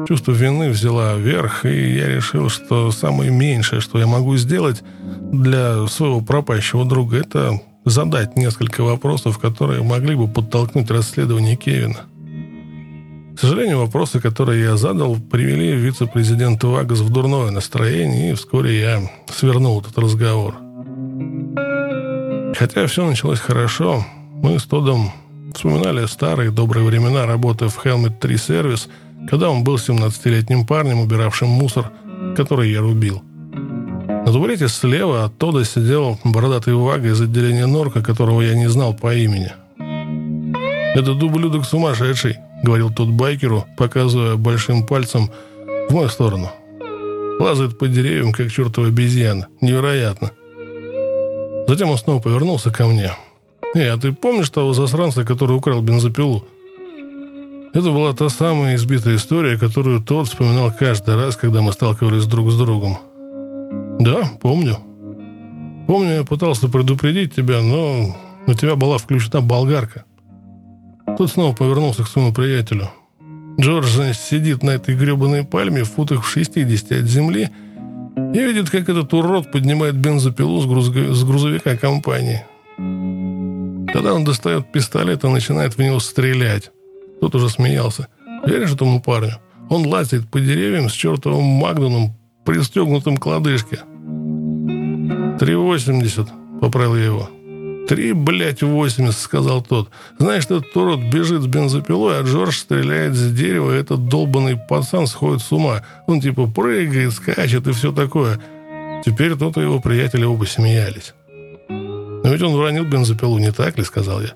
[0.09, 4.83] Чувство вины взяла верх, и я решил, что самое меньшее, что я могу сделать
[5.31, 12.07] для своего пропащего друга, это задать несколько вопросов, которые могли бы подтолкнуть расследование Кевина.
[13.39, 19.11] К сожалению, вопросы, которые я задал, привели вице-президента Вагас в дурное настроение, и вскоре я
[19.29, 20.57] свернул этот разговор.
[22.59, 24.05] Хотя все началось хорошо,
[24.43, 25.13] мы с Тодом
[25.55, 28.89] вспоминали старые добрые времена работы в Helmet 3 Service,
[29.31, 31.93] когда он был 17-летним парнем, убиравшим мусор,
[32.37, 33.23] который я рубил.
[33.53, 39.15] На табурете слева оттуда сидел бородатый вага из отделения Норка, которого я не знал по
[39.15, 39.53] имени.
[40.99, 45.31] «Это ублюдок сумасшедший»,— говорил тот байкеру, показывая большим пальцем
[45.89, 46.51] в мою сторону.
[47.39, 49.47] «Лазает по деревьям, как чертова обезьяна.
[49.61, 50.33] Невероятно».
[51.69, 53.13] Затем он снова повернулся ко мне.
[53.77, 56.45] «Эй, а ты помнишь того засранца, который украл бензопилу?»
[57.75, 62.51] Это была та самая избитая история, которую тот вспоминал каждый раз, когда мы сталкивались друг
[62.51, 62.99] с другом.
[64.01, 64.79] Да, помню.
[65.87, 68.17] Помню, я пытался предупредить тебя, но
[68.49, 70.05] у тебя была включена болгарка.
[71.17, 72.91] Тот снова повернулся к своему приятелю.
[73.61, 77.51] Джордж сидит на этой гребаной пальме в футах в 60 от земли
[78.35, 80.87] и видит, как этот урод поднимает бензопилу с, груз...
[80.87, 82.45] с грузовика компании.
[83.93, 86.71] Тогда он достает пистолет и начинает в него стрелять.
[87.21, 88.09] Тот уже смеялся.
[88.47, 89.39] Веришь этому парню?
[89.71, 93.81] Он лазит по деревьям с чертовым магнумом, пристегнутым к лодыжке.
[95.39, 96.29] «Три восемьдесят»,—
[96.61, 97.31] поправил я его.
[97.89, 99.89] «Три, блядь, восемьдесят»,— сказал тот.
[100.19, 105.07] «Знаешь, этот урод бежит с бензопилой, а Джордж стреляет с дерева, и этот долбанный пацан
[105.07, 105.83] сходит с ума.
[106.07, 108.39] Он типа прыгает, скачет и все такое».
[109.07, 111.15] Теперь тот и его приятели оба смеялись.
[111.71, 114.35] «Но ведь он уронил бензопилу, не так ли?»— сказал я.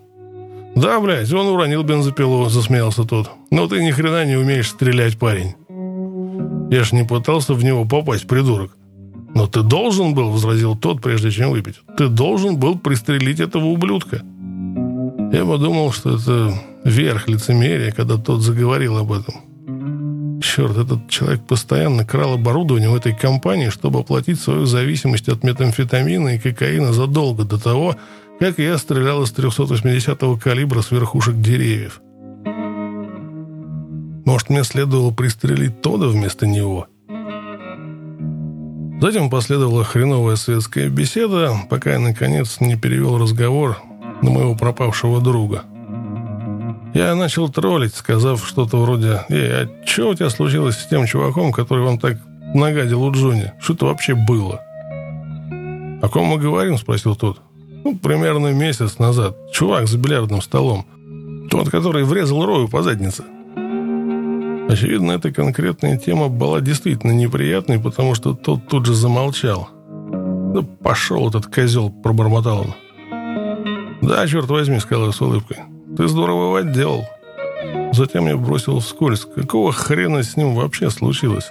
[0.75, 3.31] «Да, блядь, он уронил бензопилу»,— засмеялся тот.
[3.51, 5.55] «Но ты ни хрена не умеешь стрелять, парень».
[6.71, 8.75] Я ж не пытался в него попасть, придурок.
[9.35, 14.23] «Но ты должен был»,— возразил тот, прежде чем выпить, «ты должен был пристрелить этого ублюдка».
[15.33, 19.35] Я подумал, что это верх лицемерия, когда тот заговорил об этом.
[20.43, 26.35] Черт, этот человек постоянно крал оборудование в этой компании, чтобы оплатить свою зависимость от метамфетамина
[26.35, 27.97] и кокаина задолго до того,
[28.39, 32.03] как я стрелял из 380-го калибра с верхушек деревьев.
[34.27, 36.89] Может, мне следовало пристрелить Тода вместо него?
[39.03, 43.83] Затем последовала хреновая светская беседа, пока я, наконец, не перевел разговор
[44.23, 45.65] на моего пропавшего друга.
[46.95, 51.51] Я начал троллить, сказав что-то вроде «Эй, а что у тебя случилось с тем чуваком,
[51.51, 52.19] который вам так
[52.55, 53.51] нагадил у Джонни?
[53.61, 54.61] Что это вообще было?»
[56.01, 57.41] «О ком мы говорим?»– спросил тот.
[57.83, 59.37] «Ну, примерно месяц назад.
[59.53, 60.87] Чувак за бильярдным столом.
[61.51, 63.25] Тот, который врезал Рою по заднице».
[64.73, 69.69] Очевидно, эта конкретная тема была действительно неприятной, потому что тот тут же замолчал.
[70.55, 72.75] «Да пошел этот козел!»– пробормотал он.
[74.01, 75.59] «Да, черт возьми»,– сказал я с улыбкой.
[75.95, 77.05] «Ты здорово его отделал».
[77.93, 79.27] Затем я бросил вскользь.
[79.27, 81.51] Какого хрена с ним вообще случилось?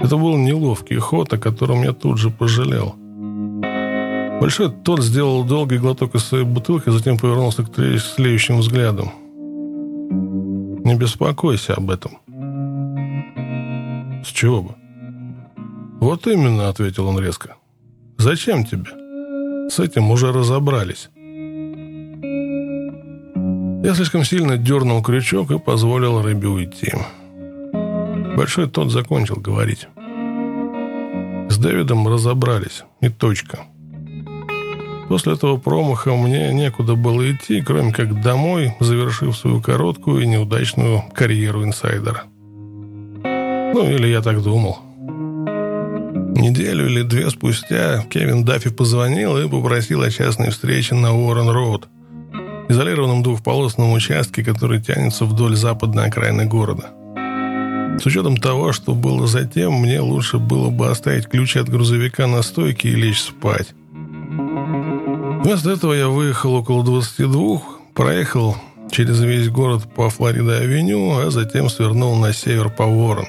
[0.00, 2.94] Это был неловкий ход, о котором я тут же пожалел.
[4.40, 9.10] Большой тот сделал долгий глоток из своей бутылки, затем повернулся к тлеющим взглядам.
[10.84, 12.18] «Не беспокойся об этом».
[14.26, 14.74] «С чего бы?»
[16.00, 17.54] «Вот именно»,— ответил он резко.
[18.18, 18.90] «Зачем тебе?
[19.70, 21.10] С этим уже разобрались».
[23.84, 26.92] Я слишком сильно дернул крючок и позволил рыбе уйти.
[28.36, 29.86] Большой тот закончил говорить.
[31.48, 33.60] С Дэвидом разобрались, и точка.
[35.08, 41.04] После этого промаха мне некуда было идти, кроме как домой, завершив свою короткую и неудачную
[41.14, 42.24] карьеру инсайдера.
[43.74, 44.78] Ну, или я так думал.
[46.36, 51.86] Неделю или две спустя Кевин Даффи позвонил и попросил о частной встрече на Уоррен-Роуд,
[52.68, 56.90] изолированном двухполосном участке, который тянется вдоль западной окраины города.
[57.98, 62.42] С учетом того, что было затем, мне лучше было бы оставить ключи от грузовика на
[62.42, 63.74] стойке и лечь спать.
[65.42, 67.62] Вместо этого я выехал около 22,
[67.94, 68.56] проехал
[68.90, 73.26] через весь город по Флорида-авеню, а затем свернул на север по Ворон.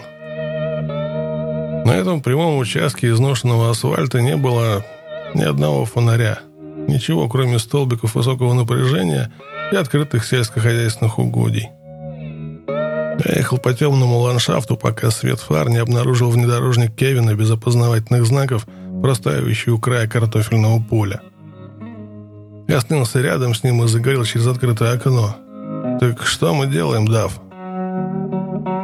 [1.88, 4.86] На этом прямом участке изношенного асфальта не было
[5.34, 6.40] ни одного фонаря–
[6.88, 9.32] Ничего, кроме столбиков высокого напряжения
[9.72, 11.70] и открытых сельскохозяйственных угодий.
[12.68, 18.66] Я ехал по темному ландшафту, пока свет фар не обнаружил внедорожник Кевина без опознавательных знаков,
[19.02, 21.22] простаивающий у края картофельного поля.
[22.70, 25.36] Я снялся рядом с ним и загорел через открытое окно.
[26.00, 27.34] «Так что мы делаем, Дав?»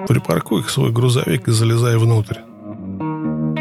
[0.07, 2.39] «Припаркуй свой грузовик и залезай внутрь».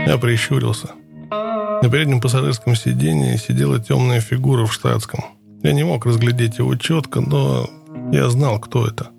[0.07, 0.91] Я прищурился.
[1.31, 5.25] На переднем пассажирском сиденье сидела темная фигура в штатском.
[5.63, 7.71] Я не мог разглядеть его четко, но
[8.13, 9.11] я знал, кто это.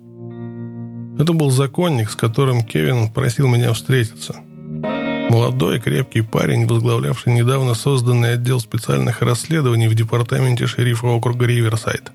[1.18, 4.36] Это был законник, с которым Кевин просил меня встретиться.
[5.30, 12.12] Молодой, крепкий парень, возглавлявший недавно созданный отдел специальных расследований в департаменте шерифа округа Риверсайд.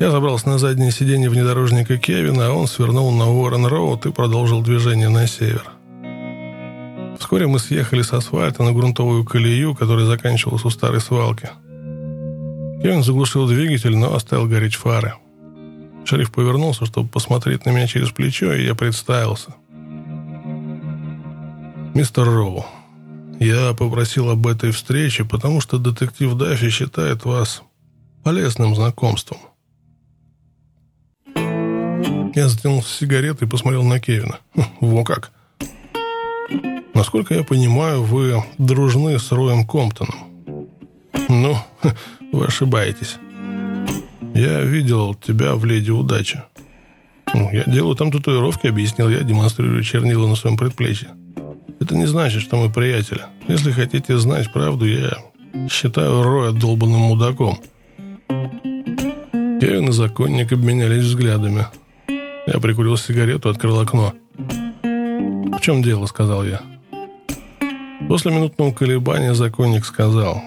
[0.00, 5.08] Я забрался на заднее сиденье внедорожника Кевина, а он свернул на Уоррен-Роуд и продолжил движение
[5.08, 5.77] на север.
[7.18, 11.50] Вскоре мы съехали с асфальта на грунтовую колею, которая заканчивалась у старой свалки.
[12.80, 15.14] Кевин заглушил двигатель, но оставил гореть фары.
[16.04, 19.54] Шериф повернулся, чтобы посмотреть на меня через плечо, и я представился.
[21.94, 22.64] «Мистер Роу,
[23.40, 27.62] я попросил об этой встрече, потому что детектив Даффи считает вас
[28.22, 29.38] полезным знакомством».
[32.34, 34.38] Я затянул сигареты и посмотрел на Кевина.
[34.54, 35.32] «Хм, «Во как!»
[36.98, 40.16] Насколько я понимаю, вы дружны с Роем Комптоном.
[41.28, 41.56] Ну,
[42.32, 43.18] вы ошибаетесь.
[44.34, 46.46] Я видел тебя в «Леди Удача».
[47.32, 51.10] Ну, я делаю там татуировки, объяснил я, демонстрируя чернила на своем предплечье.
[51.78, 53.20] Это не значит, что мы приятели.
[53.46, 55.18] Если хотите знать правду, я
[55.70, 57.60] считаю Роя долбанным мудаком.
[59.60, 61.68] Кевин и законник обменялись взглядами.
[62.08, 64.14] Я прикурил сигарету, открыл окно.
[64.82, 66.60] «В чем дело?»— сказал я.
[68.06, 70.42] После минутного колебания законник сказал,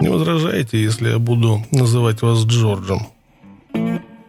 [0.00, 3.06] «Не возражайте, если я буду называть вас Джорджем».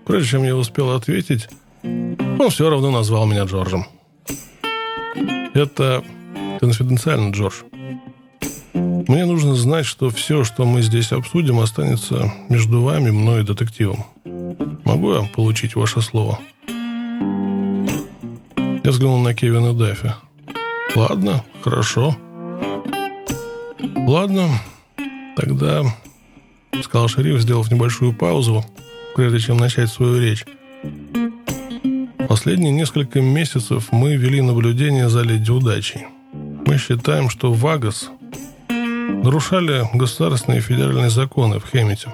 [0.05, 1.49] Прежде чем я успел ответить,
[1.83, 3.85] он все равно назвал меня Джорджем.
[5.53, 6.03] Это
[6.59, 7.63] конфиденциально, Джордж.
[8.73, 14.05] Мне нужно знать, что все, что мы здесь обсудим, останется между вами, мной и детективом.
[14.85, 16.39] Могу я получить ваше слово?»
[18.83, 20.13] Я взглянул на Кевина Даффи.
[20.95, 22.15] «Ладно, хорошо».
[24.07, 24.47] «Ладно,
[25.35, 25.83] тогда...»—
[26.81, 28.63] сказал шериф, сделав небольшую паузу,
[29.17, 30.45] прежде чем начать свою речь.
[32.29, 36.05] Последние несколько месяцев мы вели наблюдение за леди удачей.
[36.31, 38.09] Мы считаем, что Вагас
[38.69, 42.07] нарушали государственные и федеральные законы в Хэммите,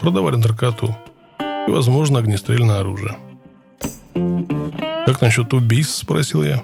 [0.00, 0.96] продавали наркоту
[1.38, 3.14] и, возможно, огнестрельное оружие.
[5.04, 6.62] «Как насчет убийств?»– спросил я.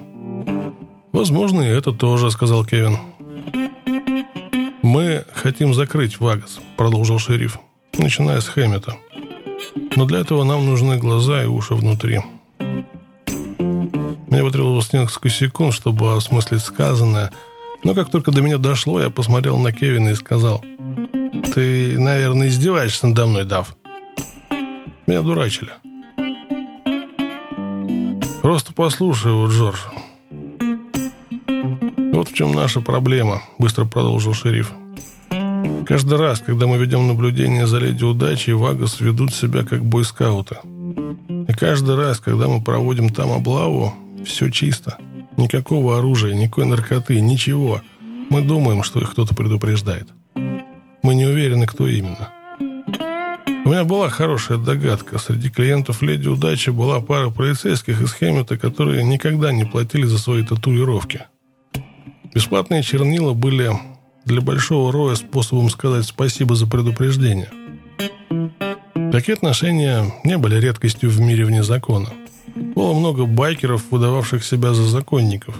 [1.11, 2.97] «Возможно, и это тоже»,– сказал Кевин.
[4.93, 7.57] «Мы хотим закрыть Вагас»,— продолжил шериф,
[7.97, 8.95] начиная с Хэммета.
[9.95, 12.21] «Но для этого нам нужны глаза и уши внутри».
[13.57, 17.31] Мне потребовалось несколько секунд, чтобы осмыслить сказанное,
[17.83, 20.63] но как только до меня дошло, я посмотрел на Кевина и сказал,
[21.55, 23.75] «Ты, наверное, издеваешься надо мной, Дав?»
[25.07, 25.71] Меня дурачили.
[28.43, 29.79] «Просто послушай его, Джордж.
[32.13, 34.71] «Вот в чем наша проблема»,— быстро продолжил шериф.
[35.85, 40.57] Каждый раз, когда мы ведем наблюдение за леди удачи, Вагас ведут себя как бойскауты.
[41.47, 43.93] И каждый раз, когда мы проводим там облаву,
[44.25, 44.97] все чисто.
[45.37, 47.81] Никакого оружия, никакой наркоты, ничего.
[48.29, 50.07] Мы думаем, что их кто-то предупреждает.
[50.35, 52.29] Мы не уверены, кто именно.
[53.65, 55.17] У меня была хорошая догадка.
[55.17, 60.43] Среди клиентов «Леди Удачи» была пара полицейских из Хэммета, которые никогда не платили за свои
[60.43, 61.21] татуировки.
[62.33, 63.71] Бесплатные чернила были
[64.25, 67.49] для большого роя способом сказать спасибо за предупреждение.
[69.11, 72.09] Такие отношения не были редкостью в мире вне закона.
[72.55, 75.55] Было много байкеров, выдававших себя за законников.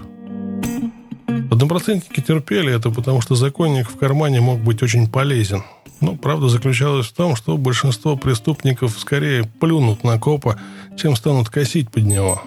[1.52, 5.64] Однопроцентники терпели это, потому что законник в кармане мог быть очень полезен.
[6.02, 10.60] Но правда заключалась в том, что большинство преступников скорее плюнут на копа,
[10.98, 12.42] чем станут косить под него.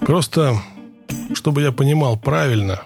[0.00, 0.60] Просто,
[1.32, 2.82] чтобы я понимал правильно,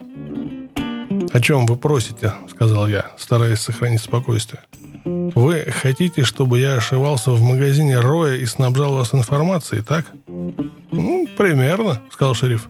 [1.34, 4.62] «О чем вы просите?»— сказал я, стараясь сохранить спокойствие.
[5.04, 12.00] «Вы хотите, чтобы я ошивался в магазине Роя и снабжал вас информацией, так?» «Ну, примерно»,—
[12.12, 12.68] сказал шериф.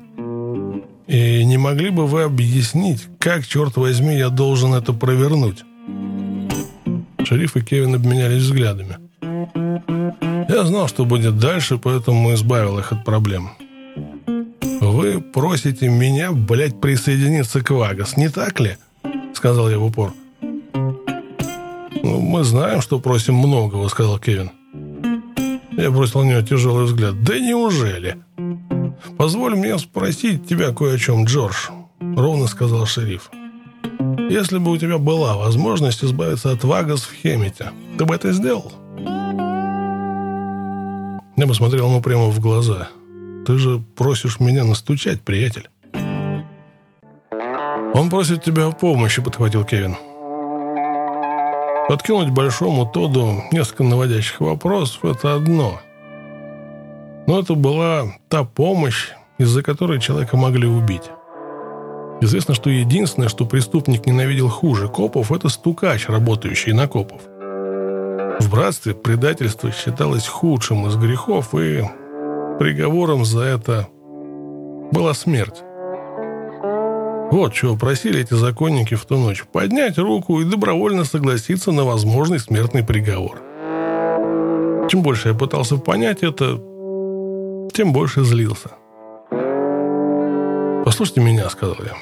[1.07, 5.63] «И не могли бы вы объяснить, как, черт возьми, я должен это провернуть?»
[7.23, 8.97] Шериф и Кевин обменялись взглядами.
[10.49, 13.51] Я знал, что будет дальше, поэтому избавил их от проблем.
[14.85, 18.77] «Вы просите меня, блядь, присоединиться к Вагас, не так ли?»
[19.35, 20.13] Сказал я в упор.
[22.03, 24.51] «Ну, мы знаем, что просим многого»,— сказал Кевин.
[25.73, 27.23] Я бросил на него тяжелый взгляд.
[27.23, 28.19] «Да неужели?»
[29.17, 31.71] «Позволь мне спросить тебя кое о чем, Джордж»,—
[32.01, 33.31] ровно сказал шериф.
[34.29, 38.71] «Если бы у тебя была возможность избавиться от Вагас в Хемите, ты бы это сделал?»
[41.37, 42.91] Я посмотрел ему прямо в глаза—
[43.45, 45.69] ты же просишь меня настучать, приятель.
[47.95, 49.97] Он просит тебя о помощи, подхватил Кевин.
[51.89, 55.81] Подкинуть большому Тоду несколько наводящих вопросов– это одно.
[57.27, 61.11] Но это была та помощь, из-за которой человека могли убить.
[62.21, 67.21] Известно, что единственное, что преступник ненавидел хуже копов, это стукач, работающий на копов.
[68.41, 71.85] В братстве предательство считалось худшим из грехов, и
[72.59, 73.89] Приговором за это
[74.93, 75.63] была смерть.
[77.33, 79.45] Вот чего просили эти законники в ту ночь.
[79.53, 83.43] Поднять руку и добровольно согласиться на возможный смертный приговор.
[84.89, 86.61] Чем больше я пытался понять это,
[87.73, 88.71] тем больше злился.
[90.85, 91.97] «Послушайте меня»,— сказал я,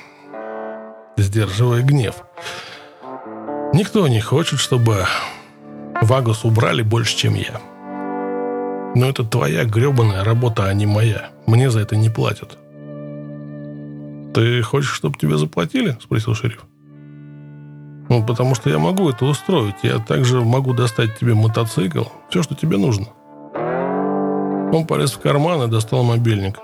[1.16, 2.16] сдерживая гнев.
[3.72, 5.06] «Никто не хочет, чтобы
[6.02, 7.71] Вагус убрали больше, чем я».
[8.94, 11.30] Но это твоя гребаная работа, а не моя.
[11.46, 12.58] Мне за это не платят.
[14.34, 16.64] «Ты хочешь, чтобы тебе заплатили?»– спросил шериф.
[18.08, 19.76] «Ну, потому что я могу это устроить.
[19.82, 22.04] Я также могу достать тебе мотоцикл.
[22.30, 23.06] Все, что тебе нужно».
[24.72, 26.58] Он полез в карман и достал мобильник.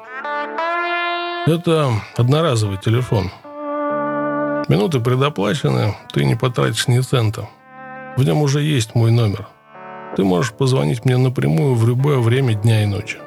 [1.47, 3.31] «Это одноразовый телефон.
[4.68, 7.49] Минуты предоплачены, ты не потратишь ни цента.
[8.16, 9.47] В нем уже есть мой номер.
[10.19, 13.19] Ты можешь позвонить мне напрямую в любое время дня и ночи.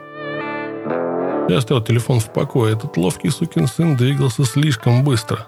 [1.48, 2.74] Я оставил телефон в покое.
[2.74, 5.48] Этот ловкий сукин сын двигался слишком быстро.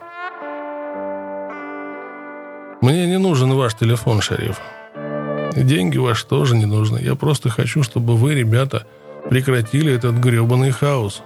[2.80, 4.58] Мне не нужен ваш телефон, шериф.
[5.54, 7.00] Деньги ваши тоже не нужны.
[7.00, 8.88] Я просто хочу, чтобы вы, ребята,
[9.30, 11.24] прекратили этот гребаный хаос.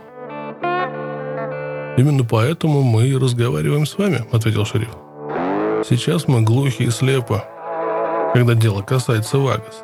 [1.96, 4.96] Именно поэтому мы и разговариваем с вами, ответил шериф.
[5.88, 7.44] Сейчас мы глухи и слепы,
[8.34, 9.84] когда дело касается Вагас.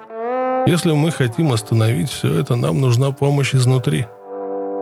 [0.66, 4.06] Если мы хотим остановить все это, нам нужна помощь изнутри.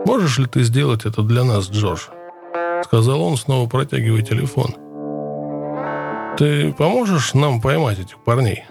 [0.06, 2.02] Можешь ли ты сделать это для нас, Джордж?»
[2.84, 4.76] Сказал он, снова протягивая телефон.
[6.38, 8.64] «Ты поможешь нам поймать этих парней?»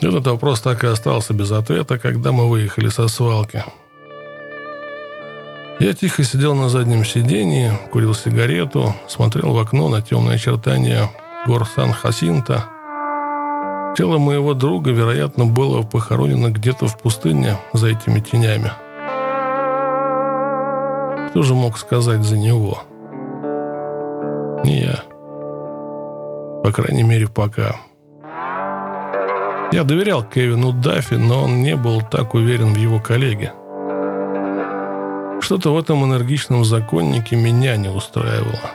[0.00, 3.64] Этот вопрос так и остался без ответа, когда мы выехали со свалки.
[5.80, 11.10] Я тихо сидел на заднем сидении, курил сигарету, смотрел в окно на темные очертания
[11.46, 12.66] гор Сан-Хасинта–
[13.96, 18.72] Тело моего друга, вероятно, было похоронено где-то в пустыне за этими тенями.
[21.30, 22.82] Кто же мог сказать за него?
[24.64, 25.02] Не я.
[26.64, 27.76] По крайней мере, пока.
[29.70, 33.52] Я доверял Кевину Даффи, но он не был так уверен в его коллеге.
[35.40, 38.72] Что-то в этом энергичном законнике меня не устраивало.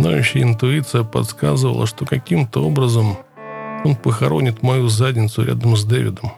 [0.00, 3.18] Ноющая интуиция подсказывала, что каким-то образом
[3.84, 6.32] он похоронит мою задницу рядом с Дэвидом.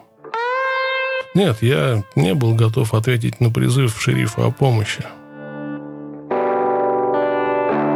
[1.34, 5.04] Нет, я не был готов ответить на призыв шерифа о помощи.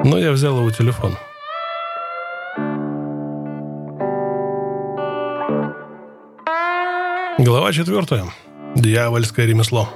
[0.05, 1.17] Но я взял его телефон.
[7.39, 8.25] Глава четвертая.
[8.77, 9.89] Дьявольское ремесло.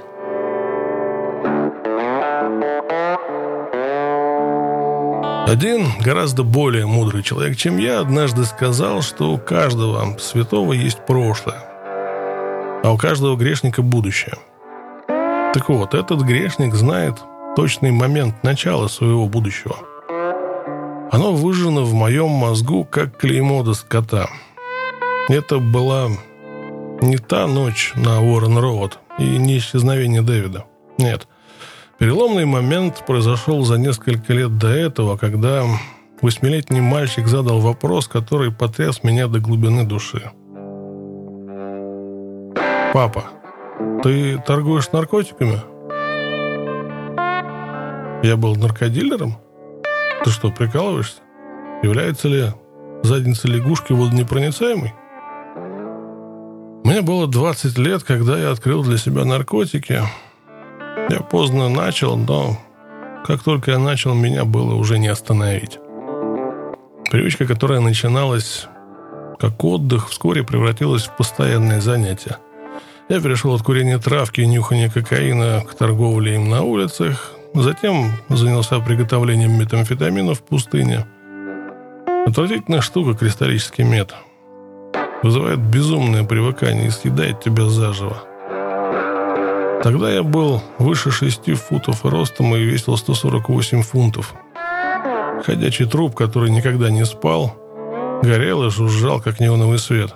[5.49, 11.63] Один гораздо более мудрый человек, чем я, однажды сказал, что у каждого святого есть прошлое,
[12.83, 14.35] а у каждого грешника будущее.
[15.07, 17.15] Так вот, этот грешник знает
[17.55, 19.75] точный момент начала своего будущего.
[21.11, 24.29] Оно выжжено в моем мозгу, как клеймо до скота.
[25.29, 26.09] Это была
[27.01, 30.65] не та ночь на Уоррен-Роуд и не исчезновение Дэвида.
[30.99, 31.27] Нет–
[31.99, 35.65] Переломный момент произошел за несколько лет до этого, когда
[36.21, 40.31] восьмилетний мальчик задал вопрос, который потряс меня до глубины души.
[42.93, 43.25] «Папа,
[44.01, 45.61] ты торгуешь наркотиками?»
[48.25, 49.35] Я был наркодилером?
[50.23, 51.21] Ты что, прикалываешься?
[51.83, 52.45] Является ли
[53.03, 54.93] задница лягушки водонепроницаемой?
[56.85, 60.01] Мне было 20 лет, когда я открыл для себя наркотики–
[61.09, 62.57] я поздно начал, но
[63.25, 65.79] как только я начал, меня было уже не остановить.
[67.11, 68.67] Привычка, которая начиналась
[69.39, 72.37] как отдых, вскоре превратилась в постоянное занятие.
[73.07, 78.79] Я перешел от курения травки и нюхания кокаина к торговле им на улицах, затем занялся
[78.79, 81.07] приготовлением метамфетамина в пустыне.
[82.27, 84.13] Отвратительная штука кристаллический мед.
[85.23, 88.28] Вызывает безумное привыкание и съедает тебя заживо.
[89.81, 94.33] Тогда я был выше 6 футов ростом и весил 148 фунтов.
[95.45, 97.55] Ходячий труп, который никогда не спал,
[98.21, 100.15] горел и жужжал, как неоновый свет.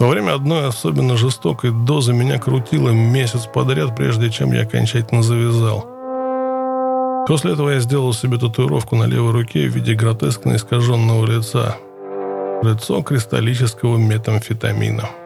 [0.00, 5.86] Во время одной особенно жестокой дозы меня крутило месяц подряд, прежде чем я окончательно завязал.
[7.28, 11.76] После этого я сделал себе татуировку на левой руке в виде гротескно искаженного лица.
[12.62, 15.25] Лицо кристаллического метамфетамина.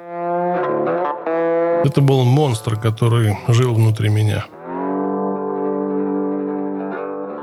[1.82, 4.44] Это был монстр, который жил внутри меня.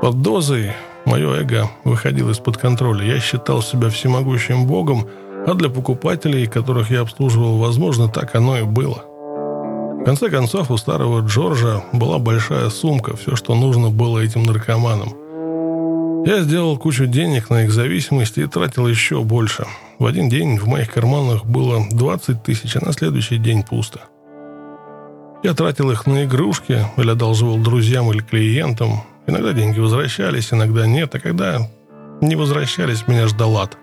[0.00, 0.72] Под дозой
[1.04, 3.04] мое эго выходило из-под контроля.
[3.04, 5.08] Я считал себя всемогущим богом,
[5.44, 9.04] а для покупателей, которых я обслуживал, возможно, так оно и было.
[10.00, 15.14] В конце концов, у старого Джорджа была большая сумка, все, что нужно было этим наркоманам.
[16.26, 19.66] Я сделал кучу денег на их зависимости и тратил еще больше.
[19.98, 24.00] В один день в моих карманах было 20 тысяч, а на следующий день пусто.
[25.42, 29.02] Я тратил их на игрушки или одалживал друзьям или клиентам.
[29.26, 31.68] Иногда деньги возвращались, иногда нет, а когда
[32.20, 33.78] не возвращались, меня ждал ад.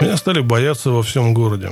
[0.00, 1.70] Меня стали бояться во всем городе.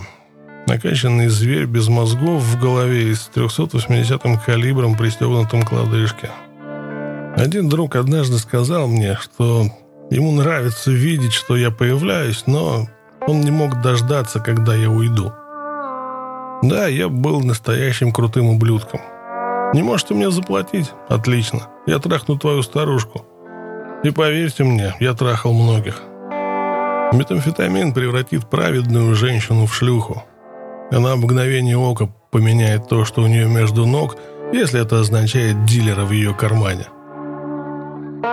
[0.66, 6.30] Накачанный зверь без мозгов в голове и с 380-м калибром, пристегнутым к лодыжке.
[7.36, 9.66] Один друг однажды сказал мне, что
[10.10, 12.88] ему нравится видеть, что я появляюсь, но
[13.26, 15.32] он не мог дождаться, когда я уйду.
[16.62, 19.00] Да, я был настоящим крутым ублюдком.
[19.74, 20.92] Не можете мне заплатить?
[21.08, 21.68] Отлично.
[21.86, 23.26] Я трахну твою старушку.
[24.04, 26.02] И поверьте мне, я трахал многих.
[27.12, 30.22] Метамфетамин превратит праведную женщину в шлюху.
[30.90, 34.16] Она в мгновение ока поменяет то, что у нее между ног,
[34.52, 36.86] если это означает дилера в ее кармане.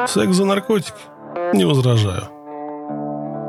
[0.07, 0.93] Секс за наркотики?
[1.53, 2.38] Не возражаю.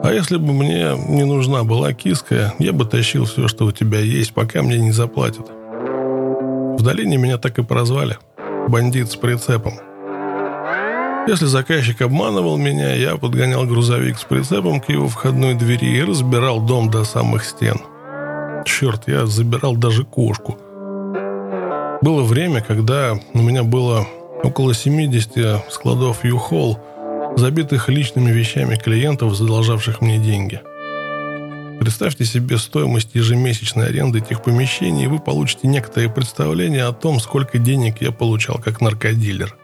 [0.03, 3.99] А если бы мне не нужна была киска, я бы тащил все, что у тебя
[4.01, 5.47] есть, пока мне не заплатят.
[5.51, 8.17] В долине меня так и прозвали.
[8.69, 9.75] Бандит с прицепом.
[11.29, 16.61] Если заказчик обманывал меня, я подгонял грузовик с прицепом к его входной двери и разбирал
[16.61, 17.77] дом до самых стен.
[18.65, 20.57] Черт, я забирал даже кошку.
[22.01, 24.07] Было время, когда у меня было
[24.43, 26.79] около 70 складов Юхол–
[27.37, 30.61] забитых личными вещами клиентов, задолжавших мне деньги.
[31.81, 37.59] Представьте себе стоимость ежемесячной аренды этих помещений, и вы получите некоторое представление о том, сколько
[37.59, 39.57] денег я получал как наркодилер.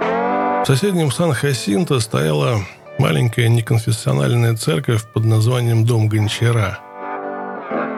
[0.00, 2.60] В соседнем Сан-Хасинто стояла
[2.98, 6.78] маленькая неконфессиональная церковь под названием «Дом Гончара».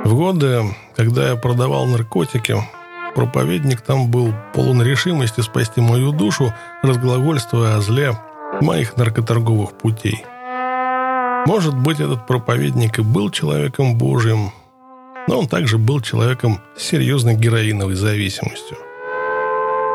[0.04, 0.64] В годы,
[0.96, 2.56] когда я продавал наркотики,
[3.14, 8.18] проповедник там был полон решимости спасти мою душу, разглагольствуя о зле,
[8.60, 10.24] моих наркоторговых путей.
[11.46, 14.52] Может быть, этот проповедник и был человеком Божьим,
[15.26, 18.76] но он также был человеком с серьезной героиновой зависимостью.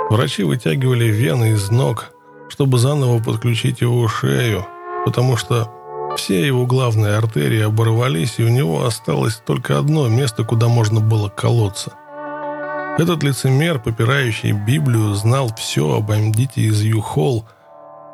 [0.10, 2.12] Врачи вытягивали вены из ног,
[2.50, 4.66] чтобы заново подключить его шею,
[5.06, 5.70] потому что
[6.18, 11.30] все его главные артерии оборвались, и у него осталось только одно место, куда можно было
[11.30, 11.94] колоться.
[13.00, 17.46] Этот лицемер, попирающий Библию, знал все об бандите из Юхол–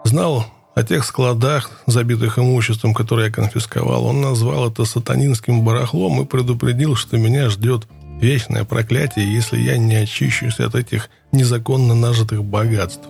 [0.03, 0.45] знал
[0.75, 4.05] о тех складах, забитых имуществом, которое я конфисковал.
[4.05, 7.87] Он назвал это сатанинским барахлом и предупредил, что меня ждет
[8.21, 13.07] вечное проклятие, если я не очищусь от этих незаконно нажитых богатств.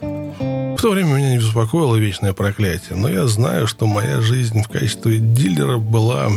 [0.00, 4.68] В то время меня не беспокоило вечное проклятие, но я знаю, что моя жизнь в
[4.68, 6.30] качестве дилера была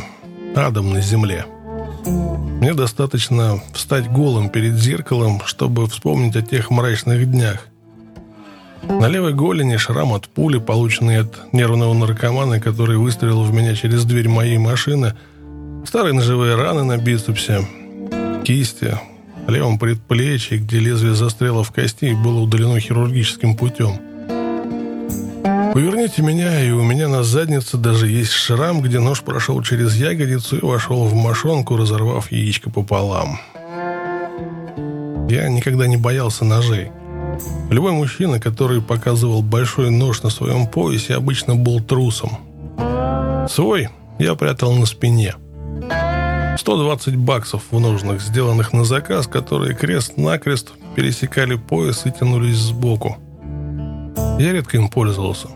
[0.56, 1.46] адом на земле.
[2.06, 7.68] Мне достаточно встать голым перед зеркалом, чтобы вспомнить о тех мрачных днях.
[8.88, 14.06] На левой голени шрам от пули, полученный от нервного наркомана, который выстрелил в меня через
[14.06, 15.14] дверь моей машины,
[15.86, 17.68] старые ножевые раны на бицепсе,
[18.44, 18.98] кисти,
[19.48, 24.00] левом предплечье, где лезвие застряло в кости и было удалено хирургическим путем.
[25.74, 30.58] Поверните меня, и у меня на заднице даже есть шрам, где нож прошел через ягодицу
[30.58, 33.40] и вошел в мошонку, разорвав яичко пополам.
[35.30, 36.92] Я никогда не боялся ножей.
[37.70, 42.38] Любой мужчина, который показывал большой нож на своем поясе, обычно был трусом.
[43.50, 45.36] Свой я прятал на спине.
[46.58, 53.18] 120 баксов в ножнах, сделанных на заказ, которые крест-накрест пересекали пояс и тянулись сбоку.
[54.40, 55.48] Я редко им пользовался.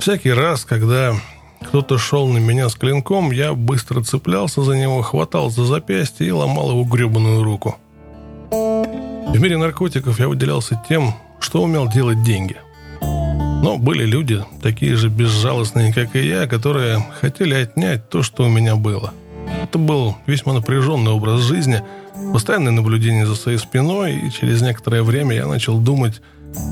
[0.00, 1.14] Всякий раз, когда
[1.62, 6.32] кто-то шел на меня с клинком, я быстро цеплялся за него, хватал за запястье и
[6.32, 7.76] ломал его гребаную руку.
[9.28, 12.56] В мире наркотиков я выделялся тем, что умел делать деньги.
[13.00, 18.48] Но были люди, такие же безжалостные, как и я, которые хотели отнять то, что у
[18.48, 19.12] меня было.
[19.62, 21.82] Это был весьма напряженный образ жизни,
[22.32, 26.20] постоянное наблюдение за своей спиной, и через некоторое время я начал думать,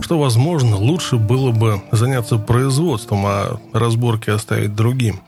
[0.01, 5.21] что, возможно, лучше было бы заняться производством, а разборки оставить другим.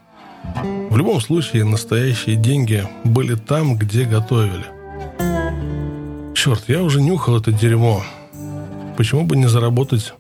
[0.91, 4.65] В любом случае, настоящие деньги были там, где готовили.
[6.41, 8.05] Черт, я уже нюхал это дерьмо.
[8.97, 10.15] Почему бы не заработать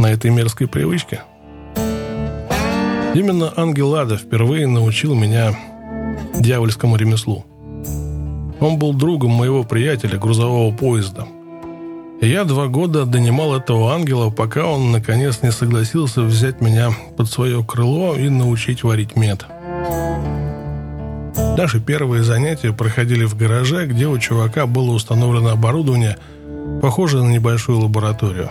[0.00, 1.22] на этой мерзкой привычке?
[3.14, 5.56] Именно Ангел Ада впервые научил меня
[6.34, 7.44] дьявольскому ремеслу.
[8.58, 11.28] Он был другом моего приятеля грузового поезда.
[12.20, 17.28] И я два года донимал этого ангела, пока он наконец не согласился взять меня под
[17.28, 19.46] свое крыло и научить варить мед.
[21.56, 26.16] Наши первые занятия проходили в гараже, где у чувака было установлено оборудование,
[26.80, 28.50] похожее на небольшую лабораторию.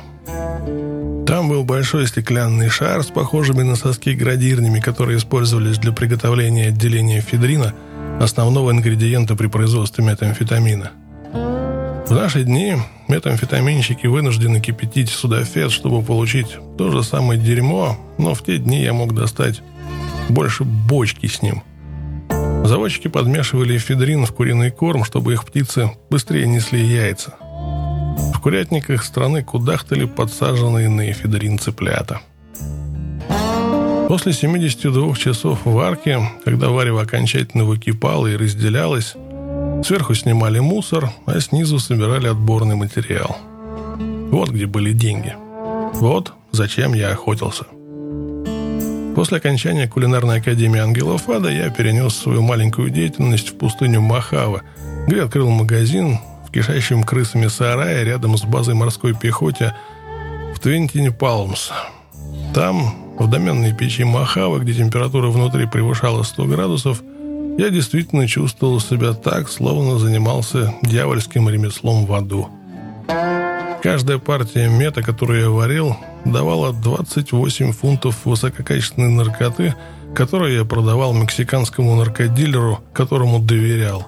[1.25, 7.21] Там был большой стеклянный шар с похожими на соски градирнями, которые использовались для приготовления отделения
[7.21, 7.73] федрина,
[8.19, 10.91] основного ингредиента при производстве метамфетамина.
[11.33, 12.75] В наши дни
[13.07, 18.93] метамфетаминщики вынуждены кипятить судафет, чтобы получить то же самое дерьмо, но в те дни я
[18.93, 19.61] мог достать
[20.27, 21.63] больше бочки с ним–
[22.63, 27.35] Заводчики подмешивали эфедрин в куриный корм, чтобы их птицы быстрее несли яйца.
[28.33, 32.21] В курятниках страны кудахтали подсаженные на эфедрин цыплята.
[34.07, 39.13] После 72 часов варки, когда варево окончательно выкипало и разделялось,
[39.83, 43.37] сверху снимали мусор, а снизу собирали отборный материал.
[44.31, 45.35] Вот где были деньги.
[45.93, 47.65] Вот зачем я охотился.
[49.19, 54.61] После окончания кулинарной академии Ангелов Ада я перенес свою маленькую деятельность в пустыню Махава,
[55.07, 59.75] где открыл магазин в кишащем крысами сарае рядом с базой морской пехоте
[60.55, 61.69] в Твентине Палмс.
[62.53, 67.03] Там, в доменной печи Махава, где температура внутри превышала 100 градусов,
[67.57, 72.47] я действительно чувствовал себя так, словно занимался дьявольским ремеслом в аду.
[73.81, 79.73] Каждая партия мета, которую я варил, давала 28 фунтов высококачественной наркоты,
[80.13, 84.05] которую я продавал мексиканскому наркодилеру, которому доверял.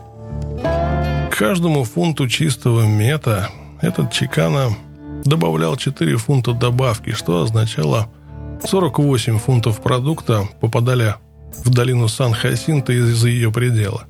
[1.32, 3.49] К каждому фунту чистого мета
[3.82, 4.76] этот чекана
[5.24, 8.09] добавлял 4 фунта добавки, что означало
[8.63, 11.15] 48 фунтов продукта попадали
[11.63, 14.03] в долину Сан-Хасинта из-за ее предела.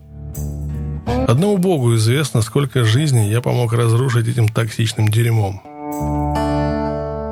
[1.27, 5.61] Одному богу известно, сколько жизней я помог разрушить этим токсичным дерьмом.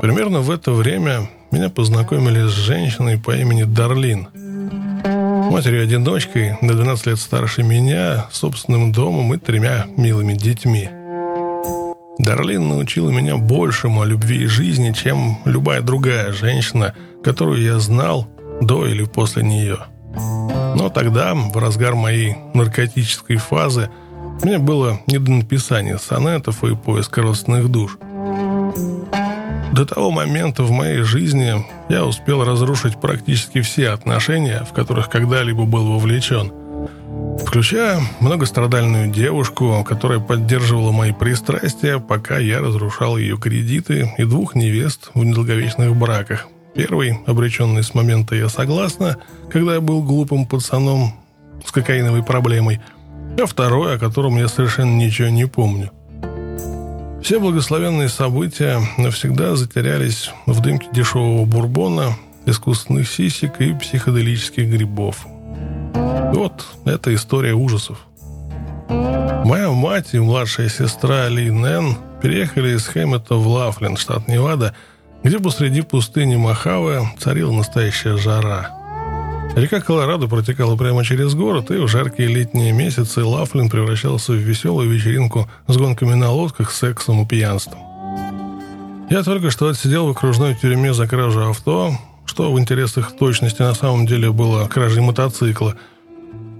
[0.00, 4.28] Примерно в это время меня познакомили с женщиной по имени Дарлин.
[5.50, 10.88] Матерью-одиночкой, на 12 лет старше меня, собственным домом и тремя милыми детьми.
[12.18, 18.28] Дарлин научила меня большему о любви и жизни, чем любая другая женщина, которую я знал
[18.60, 19.78] до или после нее.
[20.76, 23.90] Но тогда, в разгар моей наркотической фазы,
[24.42, 27.98] мне было не до написания сонетов и поиска родственных душ–
[29.72, 35.64] до того момента в моей жизни я успел разрушить практически все отношения, в которых когда-либо
[35.64, 36.52] был вовлечен.
[37.46, 45.10] Включая многострадальную девушку, которая поддерживала мои пристрастия, пока я разрушал ее кредиты, и двух невест
[45.14, 46.48] в недолговечных браках.
[46.74, 49.18] Первый, обреченный с момента «я согласна»,
[49.50, 51.14] когда я был глупым пацаном
[51.64, 52.80] с кокаиновой проблемой,
[53.38, 55.90] а второй, о котором я совершенно ничего не помню.
[57.22, 62.16] Все благословенные события навсегда затерялись в дымке дешевого бурбона,
[62.46, 65.26] искусственных сисек и психоделических грибов.
[66.32, 67.98] Вот это история ужасов.
[68.88, 74.74] Моя мать и младшая сестра Ли Нэн переехали из Хэммета в Лафлин, штат Невада,
[75.22, 78.70] где посреди пустыни Махавы царила настоящая жара.
[79.56, 84.88] Река Колорадо протекала прямо через город, и в жаркие летние месяцы Лафлин превращался в веселую
[84.88, 87.80] вечеринку с гонками на лодках, сексом и пьянством.
[89.10, 91.92] Я только что отсидел в окружной тюрьме за кражу авто,
[92.26, 95.74] что в интересах точности на самом деле было кражей мотоцикла.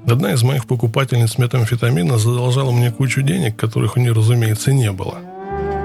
[0.04, 5.18] Одна из моих покупательниц метамфетамина задолжала мне кучу денег, которых у нее, разумеется, не было.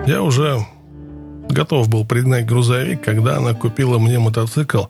[0.07, 0.65] Я уже
[1.55, 4.83] готов был пригнать грузовик, когда она купила мне мотоцикл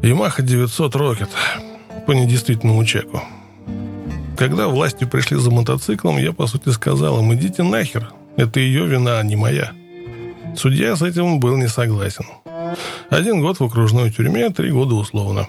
[0.00, 1.28] Yamaha 900 Rocket
[2.06, 3.20] по недействительному чеку.
[4.38, 9.18] Когда власти пришли за мотоциклом, я, по сути, сказал им, идите нахер, это ее вина,
[9.18, 9.72] а не моя.
[10.56, 12.24] Судья с этим был не согласен.
[13.10, 15.48] Один год в окружной тюрьме, три года условно.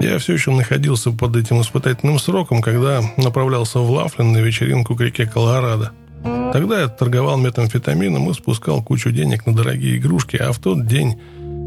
[0.00, 5.00] Я все еще находился под этим испытательным сроком, когда направлялся в Лафлин на вечеринку к
[5.00, 5.92] реке Колорадо.
[6.22, 11.20] Тогда я торговал метамфетамином и спускал кучу денег на дорогие игрушки, а в тот день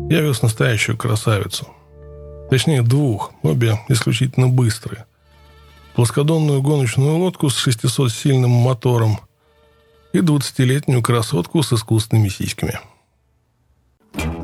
[0.09, 1.67] я вез настоящую красавицу.
[2.49, 5.05] Точнее, двух, обе исключительно быстрые.
[5.95, 9.19] Плоскодонную гоночную лодку с 600-сильным мотором
[10.11, 12.79] и 20-летнюю красотку с искусственными сиськами–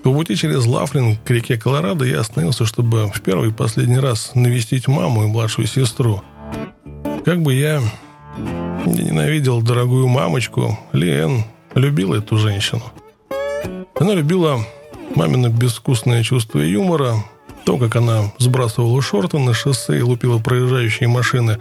[0.03, 4.31] по пути через Лафлин к реке Колорадо я остановился, чтобы в первый и последний раз
[4.33, 6.23] навестить маму и младшую сестру.
[7.25, 7.81] Как бы я
[8.85, 11.43] не ненавидел дорогую мамочку, Лиэн
[11.75, 12.83] любила эту женщину.
[13.99, 14.59] Она любила
[15.15, 17.15] мамино безвкусное чувство юмора,
[17.65, 21.57] то, как она сбрасывала шорты на шоссе и лупила проезжающие машины,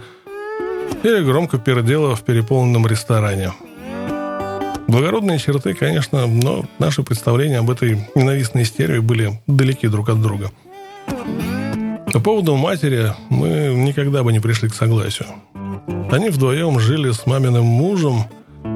[1.03, 3.53] или громко пердела в переполненном ресторане–
[4.89, 10.51] Благородные черты, конечно, но наши представления об этой ненавистной стерве были далеки друг от друга.
[12.11, 15.27] По поводу матери мы никогда бы не пришли к согласию.
[16.11, 18.23] Они вдвоем жили с маминым мужем,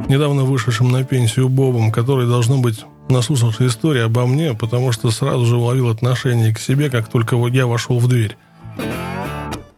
[0.08, 5.46] недавно вышедшим на пенсию Бобом, который, должно быть, наслушался истории обо мне, потому что сразу
[5.46, 8.38] же уловил отношение к себе, как только я вошел в дверь.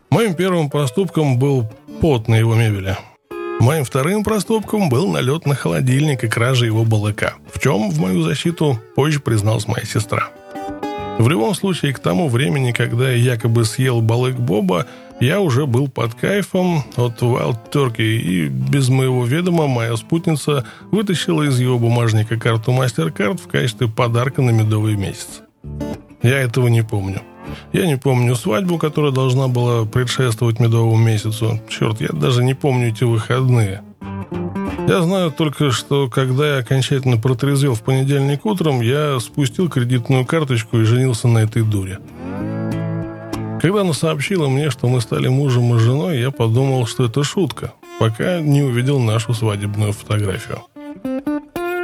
[0.09, 1.69] Моим первым поступком был
[2.01, 2.97] пот на его мебели–
[3.59, 8.21] Моим вторым проступком был налет на холодильник и кража его балыка, в чем в мою
[8.21, 10.29] защиту позже призналась моя сестра.
[11.17, 14.85] В любом случае, к тому времени, когда я якобы съел балык Боба,
[15.19, 21.43] я уже был под кайфом от Wild Turkey, и без моего ведома моя спутница вытащила
[21.43, 25.41] из его бумажника карту MasterCard в качестве подарка на медовый месяц.
[26.21, 27.21] Я этого не помню.
[27.71, 31.59] Я не помню свадьбу, которая должна была предшествовать медовому месяцу.
[31.69, 33.81] Черт, я даже не помню эти выходные.
[34.87, 40.79] Я знаю только, что когда я окончательно протрезвел в понедельник утром, я спустил кредитную карточку
[40.79, 41.99] и женился на этой дуре.
[43.65, 47.73] Когда она сообщила мне, что мы стали мужем и женой, я подумал, что это шутка,
[47.97, 50.59] пока не увидел нашу свадебную фотографию.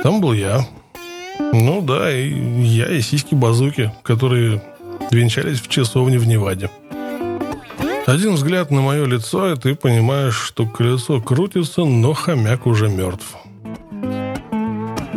[0.03, 0.67] Там был я.
[1.39, 2.29] Ну да, и
[2.61, 4.61] я и сиськи-базуки, которые
[5.09, 6.69] венчались в часовне в Неваде.
[8.05, 13.35] Один взгляд на мое лицо, и ты понимаешь, что колесо крутится, но хомяк уже мертв.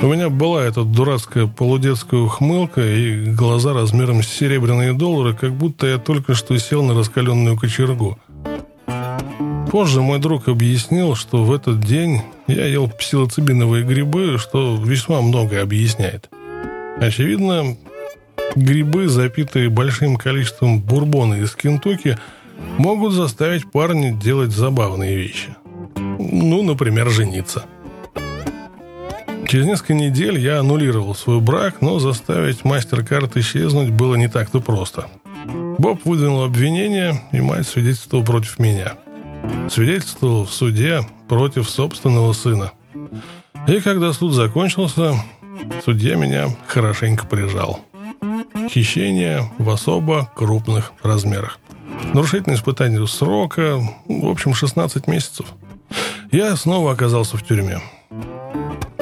[0.04, 5.86] У меня была эта дурацкая полудетская ухмылка и глаза размером с серебряные доллары, как будто
[5.86, 8.18] я только что сел на раскаленную кочергу.
[9.70, 15.62] Позже мой друг объяснил, что в этот день я ел псилоцибиновые грибы, что весьма многое
[15.62, 16.28] объясняет.
[17.00, 17.78] Очевидно,
[18.54, 22.18] Грибы, запитые большим количеством бурбона из Кентукки,
[22.76, 25.56] могут заставить парня делать забавные вещи.
[25.96, 27.64] Ну, например, жениться.
[29.54, 35.06] Через несколько недель я аннулировал свой брак, но заставить мастер-карт исчезнуть было не так-то просто.
[35.78, 38.94] Боб выдвинул обвинение, и мать свидетельствовала против меня.
[39.70, 42.72] Свидетельствовал в суде против собственного сына.
[43.68, 45.14] И когда суд закончился,
[45.84, 47.78] судья меня хорошенько прижал.
[48.68, 51.60] Хищение в особо крупных размерах.
[52.12, 53.78] Нарушительное испытание срока,
[54.08, 55.46] в общем, 16 месяцев.
[56.32, 57.78] Я снова оказался в тюрьме.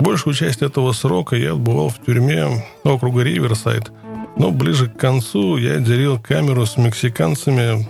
[0.00, 3.92] Большую часть этого срока я отбывал в тюрьме округа Риверсайд,
[4.36, 7.88] но ближе к концу я делил камеру с мексиканцами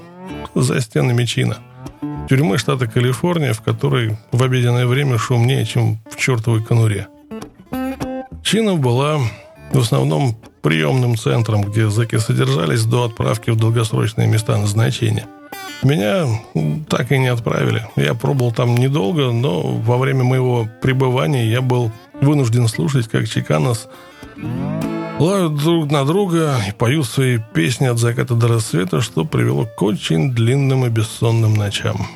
[0.54, 1.58] за стенами Чина–
[2.28, 7.08] тюрьмы штата Калифорния, в которой в обеденное время шумнее, чем в чертовой конуре.
[8.42, 9.18] Чина была
[9.72, 15.26] в основном приемным центром, где зэки содержались до отправки в долгосрочные места назначения.
[15.82, 16.26] Меня
[16.88, 17.86] так и не отправили.
[17.96, 23.88] Я пробовал там недолго, но во время моего пребывания я был вынужден слушать, как Чиканос
[25.18, 29.82] лают друг на друга и поют свои песни от заката до рассвета, что привело к
[29.82, 32.06] очень длинным и бессонным ночам.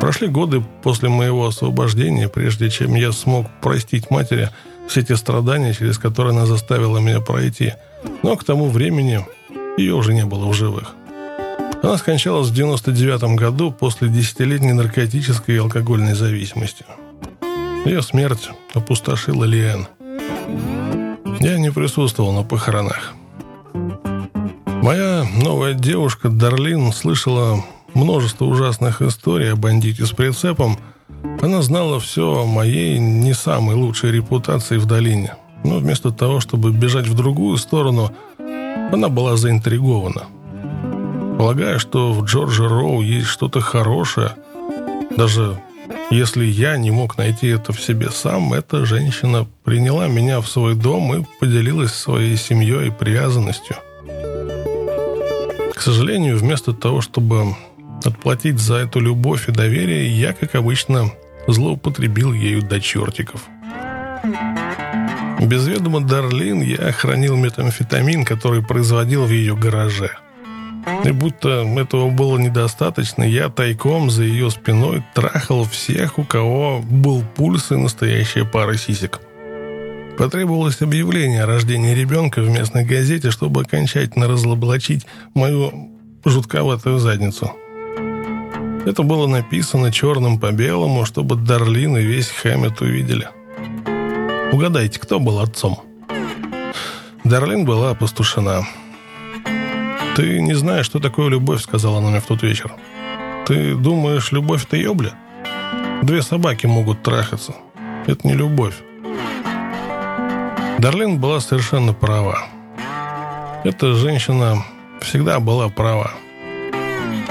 [0.00, 4.50] Прошли годы после моего освобождения, прежде чем я смог простить матери
[4.88, 7.74] все те страдания, через которые она заставила меня пройти.
[8.22, 9.26] Но к тому времени
[9.76, 10.94] ее уже не было в живых.
[11.86, 16.84] Она скончалась в 99 году после десятилетней наркотической и алкогольной зависимости.
[17.84, 19.86] Ее смерть опустошила Лиэн.
[21.38, 23.14] Я не присутствовал на похоронах.
[24.82, 27.64] Моя новая девушка Дарлин слышала
[27.94, 30.80] множество ужасных историй о бандите с прицепом.
[31.40, 35.36] Она знала все о моей не самой лучшей репутации в долине.
[35.62, 38.10] Но вместо того, чтобы бежать в другую сторону,
[38.90, 40.26] она была заинтригована.
[41.38, 44.32] Полагая, что в Джорджи Роу есть что-то хорошее,
[45.16, 45.60] даже
[46.10, 50.74] если я не мог найти это в себе сам, эта женщина приняла меня в свой
[50.74, 53.76] дом и поделилась своей семьей и привязанностью.
[55.74, 57.54] К сожалению, вместо того, чтобы
[58.02, 61.12] отплатить за эту любовь и доверие, я, как обычно,
[61.46, 63.42] злоупотребил ею до чертиков.
[65.40, 70.12] Без ведома Дарлин я хранил метамфетамин, который производил в ее гараже–
[71.04, 77.22] и будто этого было недостаточно, я тайком за ее спиной трахал всех, у кого был
[77.34, 79.20] пульс и настоящая пара сисек.
[80.18, 85.90] Потребовалось объявление о рождении ребенка в местной газете, чтобы окончательно разоблачить мою
[86.24, 87.52] жутковатую задницу.
[88.86, 93.28] Это было написано черным по белому, чтобы Дарлин и весь Хэммет увидели.
[94.52, 95.80] Угадайте, кто был отцом?
[97.24, 98.64] Дарлин была опустошена.
[100.16, 102.72] «Ты не знаешь, что такое любовь»,— сказала она мне в тот вечер.
[103.46, 105.12] «Ты думаешь, любовь— это ёбля?
[106.02, 107.54] Две собаки могут трахаться.
[108.06, 108.76] Это не любовь».
[110.78, 112.46] Дарлин была совершенно права.
[113.64, 114.64] Эта женщина
[115.02, 116.12] всегда была права.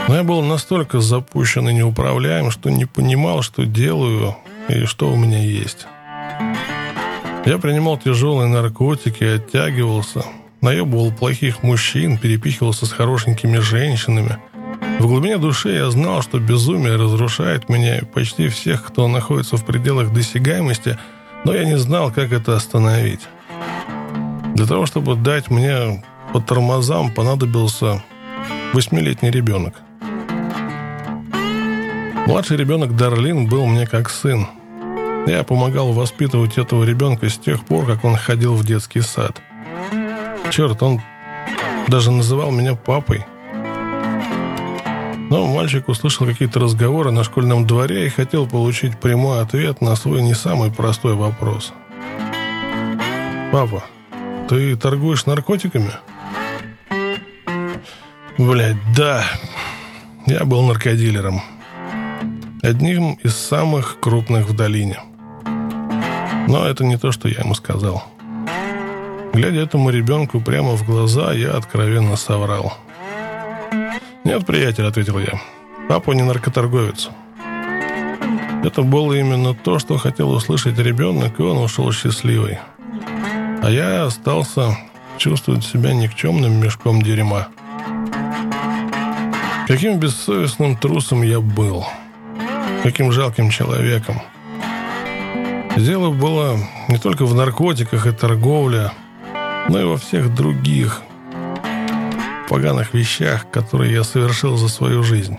[0.08, 4.36] Но я был настолько запущен и неуправляем, что не понимал, что делаю
[4.68, 5.88] и что у меня есть.
[7.48, 10.24] Я принимал тяжелые наркотики, оттягивался—
[10.66, 14.38] наебывал плохих мужчин, перепихивался с хорошенькими женщинами.
[15.00, 19.66] В глубине души я знал, что безумие разрушает меня и почти всех, кто находится в
[19.66, 20.98] пределах досягаемости,
[21.44, 23.22] но я не знал, как это остановить.
[24.56, 26.04] Для того, чтобы дать мне
[26.34, 28.04] по тормозам, понадобился
[28.74, 29.76] восьмилетний ребенок.
[32.26, 34.48] Младший ребенок Дарлин был мне как сын.
[35.28, 39.40] Я помогал воспитывать этого ребенка с тех пор, как он ходил в детский сад–
[40.52, 41.02] Черт, он
[41.88, 43.26] даже называл меня папой.
[45.30, 50.22] Но мальчик услышал какие-то разговоры на школьном дворе и хотел получить прямой ответ на свой
[50.22, 51.74] не самый простой вопрос.
[53.52, 53.84] «Папа,
[54.48, 55.92] ты торгуешь наркотиками?»
[58.38, 59.24] Блять, да.
[60.26, 61.42] Я был наркодилером.
[62.62, 65.00] Одним из самых крупных в долине.
[66.48, 68.04] Но это не то, что я ему сказал.
[69.36, 72.78] Глядя этому ребенку прямо в глаза, я откровенно соврал.
[74.24, 75.42] «Нет, приятель»,— ответил я.
[75.90, 77.10] «Папа не наркоторговец».
[78.64, 82.60] Это было именно то, что хотел услышать ребенок, и он ушел счастливый.
[83.62, 84.78] А я остался
[85.18, 87.50] чувствовать себя никчемным мешком дерьма.
[89.68, 91.86] Каким бессовестным трусом я был.
[92.84, 94.22] Каким жалким человеком.
[95.76, 96.58] Дело было
[96.88, 98.92] не только в наркотиках и торговле,
[99.68, 101.02] но и во всех других
[102.50, 105.38] поганых вещах, которые я совершил за свою жизнь.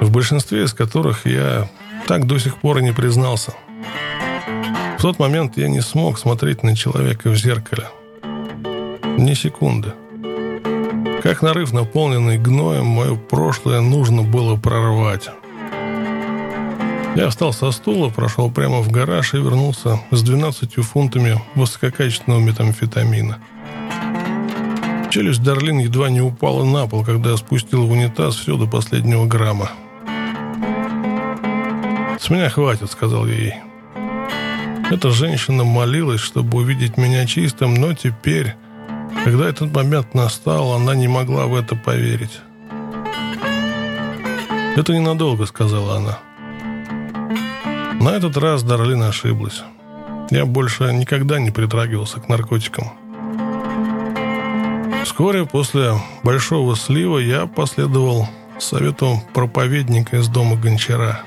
[0.00, 1.68] В большинстве из которых я
[2.06, 3.52] так до сих пор и не признался.
[4.98, 7.88] В тот момент я не смог смотреть на человека в зеркале.
[9.18, 9.92] Ни секунды.
[11.22, 15.28] Как нарыв, наполненный гноем, мое прошлое нужно было прорвать.
[17.16, 23.38] Я встал со стула, прошел прямо в гараж и вернулся с 12 фунтами высококачественного метамфетамина.
[25.10, 29.24] Челюсть Дарлин едва не упала на пол, когда я спустил в унитаз все до последнего
[29.24, 29.70] грамма.
[32.20, 33.54] «С меня хватит»,— сказал я ей.
[34.90, 38.56] Эта женщина молилась, чтобы увидеть меня чистым, но теперь,
[39.24, 42.40] когда этот момент настал, она не могла в это поверить.
[44.76, 46.18] «Это ненадолго»,— сказала она.
[48.00, 49.62] На этот раз Дарлин ошиблась.
[50.30, 52.92] Я больше никогда не притрагивался к наркотикам.
[55.04, 58.28] Вскоре после большого слива я последовал
[58.58, 61.22] совету проповедника из дома Гончара.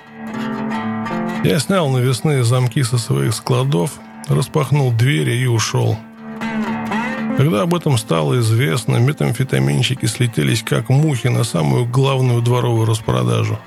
[1.44, 3.94] Я снял навесные замки со своих складов,
[4.28, 5.98] распахнул двери и ушел.
[7.38, 13.58] Когда об этом стало известно, метамфетаминщики слетелись как мухи на самую главную дворовую распродажу.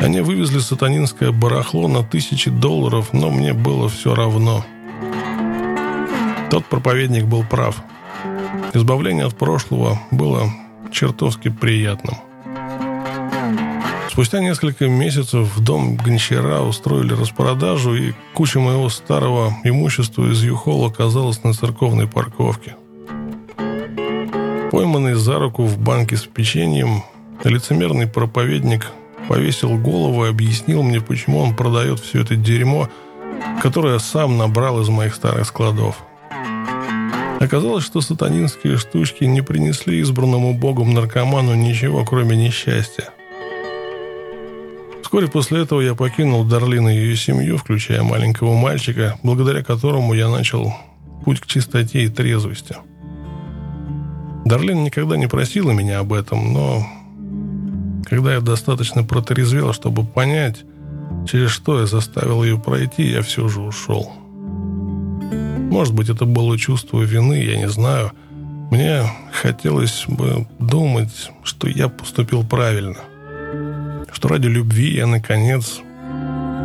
[0.00, 4.64] Они вывезли сатанинское барахло на тысячи долларов, но мне было все равно.
[6.50, 7.82] Тот проповедник был прав.
[8.74, 10.50] Избавление от прошлого было
[10.92, 12.16] чертовски приятным.
[14.10, 20.88] Спустя несколько месяцев в дом Гончара устроили распродажу, и куча моего старого имущества из Юхола
[20.88, 22.76] оказалась на церковной парковке.
[24.70, 27.02] Пойманный за руку в банке с печеньем,
[27.44, 28.92] лицемерный проповедник
[29.28, 32.88] повесил голову и объяснил мне, почему он продает все это дерьмо,
[33.62, 36.02] которое сам набрал из моих старых складов.
[37.38, 43.10] Оказалось, что сатанинские штучки не принесли избранному богом наркоману ничего, кроме несчастья.
[45.02, 50.28] Вскоре после этого я покинул Дарлин и ее семью, включая маленького мальчика, благодаря которому я
[50.28, 50.74] начал
[51.24, 52.76] путь к чистоте и трезвости.
[54.44, 56.86] Дарлин никогда не просила меня об этом, но
[58.08, 60.64] когда я достаточно протрезвел, чтобы понять,
[61.30, 64.12] через что я заставил ее пройти, я все же ушел.
[65.70, 68.12] Может быть, это было чувство вины, я не знаю.
[68.70, 69.02] Мне
[69.32, 72.98] хотелось бы думать, что я поступил правильно–
[74.18, 75.80] что ради любви я, наконец,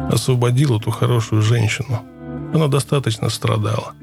[0.09, 2.01] освободил эту хорошую женщину.
[2.51, 3.93] Она достаточно страдала.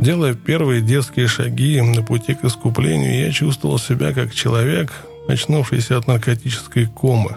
[0.00, 4.92] Делая первые детские шаги на пути к искуплению, я чувствовал себя как человек,
[5.32, 7.36] очнувшийся от наркотической комы.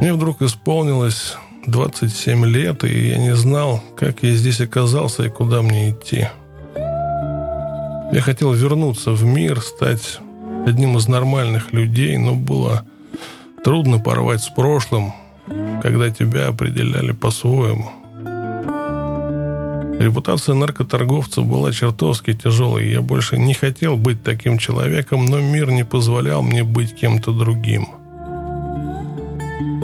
[0.00, 1.36] Мне вдруг исполнилось
[1.66, 6.28] 27 лет, и я не знал, как я здесь оказался и куда мне идти.
[8.12, 10.20] Я хотел вернуться в мир, стать
[10.66, 12.84] одним из нормальных людей, но было
[13.64, 15.12] трудно порвать с прошлым,
[15.82, 17.90] когда тебя определяли по-своему.
[19.98, 22.90] Репутация наркоторговца была чертовски тяжелой.
[22.90, 27.88] Я больше не хотел быть таким человеком, но мир не позволял мне быть кем-то другим.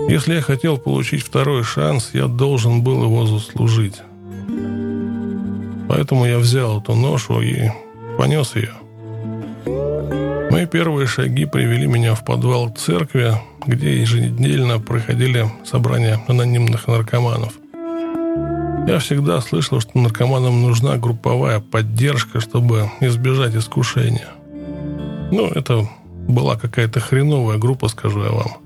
[0.08, 4.02] Если я хотел получить второй шанс, я должен был его заслужить.
[5.88, 7.70] Поэтому я взял эту ношу и
[8.18, 8.72] понес ее.
[10.50, 13.32] Мои первые шаги привели меня в подвал церкви,
[13.66, 17.61] где еженедельно проходили собрания анонимных наркоманов.
[18.86, 24.28] Я всегда слышал, что наркоманам нужна групповая поддержка, чтобы избежать искушения.
[25.30, 25.88] Ну, это
[26.28, 28.56] была какая-то хреновая группа, скажу я вам.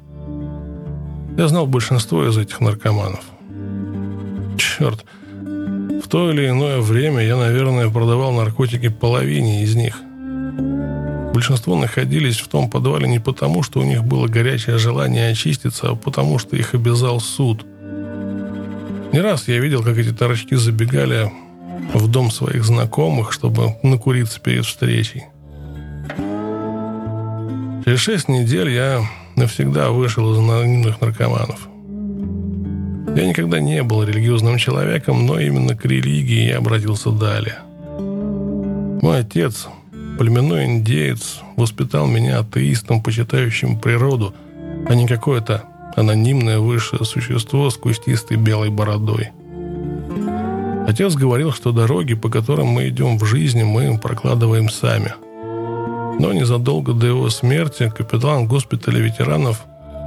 [1.37, 3.21] Я знал большинство из этих наркоманов.
[4.57, 5.05] Черт,
[5.43, 10.01] в то или иное время я, наверное, продавал наркотики половине из них.
[11.35, 15.95] Большинство находились в том подвале не потому, что у них было горячее желание очиститься, а
[15.95, 17.67] потому, что их обязал суд.
[19.13, 21.31] Не раз я видел, как эти торчки забегали
[21.95, 25.25] в дом своих знакомых, чтобы накуриться перед встречей.
[27.85, 29.03] Через шесть недель я
[29.37, 31.69] навсегда вышел из анонимных наркоманов.
[33.17, 37.59] Я никогда не был религиозным человеком, но именно к религии я обратился далее.
[39.01, 39.69] Мой отец
[40.19, 44.35] Племенной индеец воспитал меня атеистом, почитающим природу,
[44.89, 45.65] а не какое-то
[45.97, 49.31] анонимное высшее существо с кустистой белой бородой.
[50.87, 55.15] Отец говорил, что дороги, по которым мы идем в жизни, мы прокладываем сами.
[56.21, 59.65] Но незадолго до его смерти капитан госпиталя ветеранов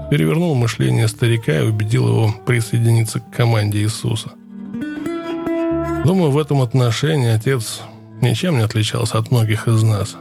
[0.10, 4.32] перевернул мышление старика и убедил его присоединиться к команде Иисуса.
[6.06, 7.82] Думаю, в этом отношении отец
[8.22, 10.16] ничем не отличался от многих из нас.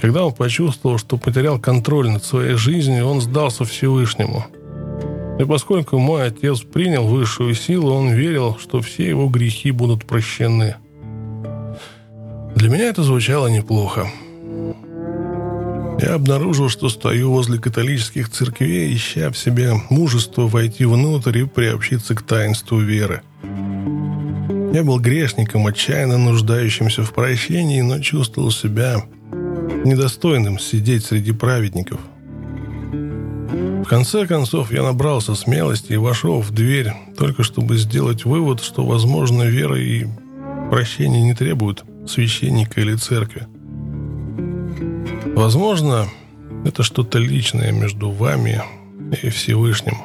[0.00, 4.46] Когда он почувствовал, что потерял контроль над своей жизнью, он сдался Всевышнему.
[5.38, 10.76] И поскольку мой отец принял высшую силу, он верил, что все его грехи будут прощены.
[12.54, 14.08] Для меня это звучало неплохо.
[16.00, 22.14] Я обнаружил, что стою возле католических церквей, ища в себе мужество войти внутрь и приобщиться
[22.14, 23.22] к таинству веры.
[24.72, 29.02] Я был грешником, отчаянно нуждающимся в прощении, но чувствовал себя
[29.84, 32.00] недостойным сидеть среди праведников.
[33.50, 38.84] В конце концов, я набрался смелости и вошел в дверь, только чтобы сделать вывод, что,
[38.84, 40.06] возможно, вера и
[40.70, 43.46] прощение не требуют священника или церкви.
[45.34, 46.06] Возможно,
[46.64, 48.62] Это что-то личное между вами
[49.22, 49.96] и Всевышним.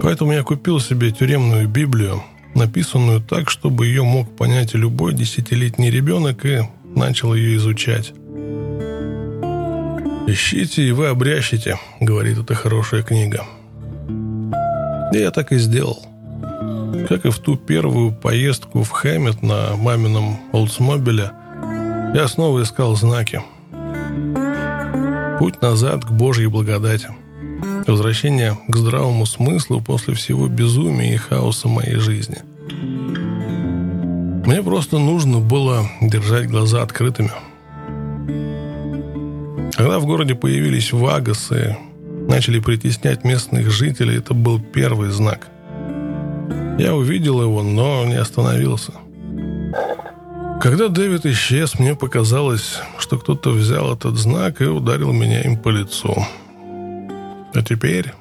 [0.00, 2.22] Поэтому я купил себе тюремную Библию,
[2.54, 6.62] написанную так, чтобы ее мог понять любой десятилетний ребенок и
[6.96, 8.12] начал ее изучать.
[10.26, 13.44] «Ищите, и вы обрящите»,— говорит эта хорошая книга.
[15.12, 16.02] И я так и сделал.
[17.08, 21.32] Как и в ту первую поездку в Хэммет на мамином Олдсмобиле,
[22.14, 23.42] я снова искал знаки.
[25.38, 27.08] Путь назад к Божьей благодати.
[27.86, 32.38] Возвращение к здравому смыслу после всего безумия и хаоса моей жизни.
[34.46, 37.30] Мне просто нужно было держать глаза открытыми–
[39.82, 41.76] когда в городе появились вагасы,
[42.28, 45.48] начали притеснять местных жителей, это был первый знак.
[46.78, 48.92] Я увидел его, но не остановился.
[50.60, 55.70] Когда Дэвид исчез, мне показалось, что кто-то взял этот знак и ударил меня им по
[55.70, 56.14] лицу.
[57.52, 58.12] А теперь...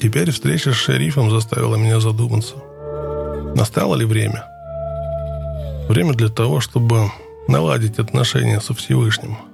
[0.00, 2.54] Теперь встреча с шерифом заставила меня задуматься.
[3.54, 4.44] Настало ли время?
[5.88, 7.10] Время для того, чтобы
[7.48, 9.36] наладить отношения со Всевышним–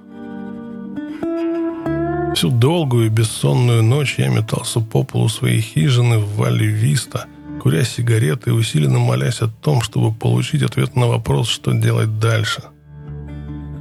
[2.35, 7.25] Всю долгую и бессонную ночь я метался по полу своей хижины в Вале Виста,
[7.61, 12.61] куря сигареты и усиленно молясь о том, чтобы получить ответ на вопрос, что делать дальше.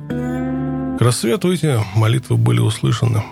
[0.09, 3.23] К рассвету эти молитвы были услышаны.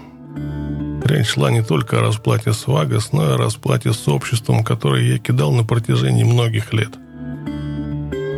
[1.07, 5.05] Речь шла не только о расплате с Вагас, но и о расплате с обществом, которое
[5.05, 6.91] я кидал на протяжении многих лет.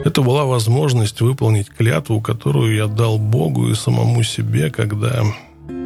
[0.05, 5.23] Это была возможность выполнить клятву, которую я дал Богу и самому себе, когда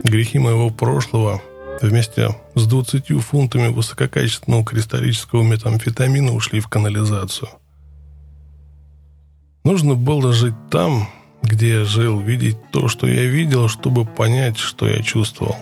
[0.02, 1.40] Грехи моего прошлого
[1.80, 7.48] вместе с 20 фунтами высококачественного кристаллического метамфетамина ушли в канализацию.
[9.62, 11.08] Нужно было жить там,
[11.44, 15.56] где я жил, видеть то, что я видел, чтобы понять, что я чувствовал.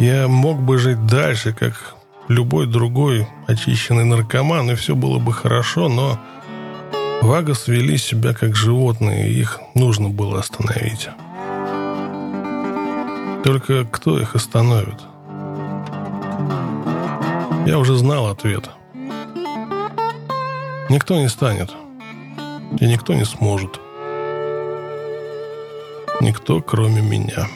[0.00, 1.94] Я мог бы жить дальше, как
[2.28, 6.18] любой другой очищенный наркоман, и все было бы хорошо, но
[7.22, 11.08] Вагас вели себя как животные, и их нужно было остановить.
[13.44, 15.00] Только кто их остановит?
[17.66, 18.70] Я уже знал ответ.
[20.88, 21.70] Никто не станет.
[22.80, 23.80] И никто не сможет.
[26.20, 27.48] Никто, кроме меня.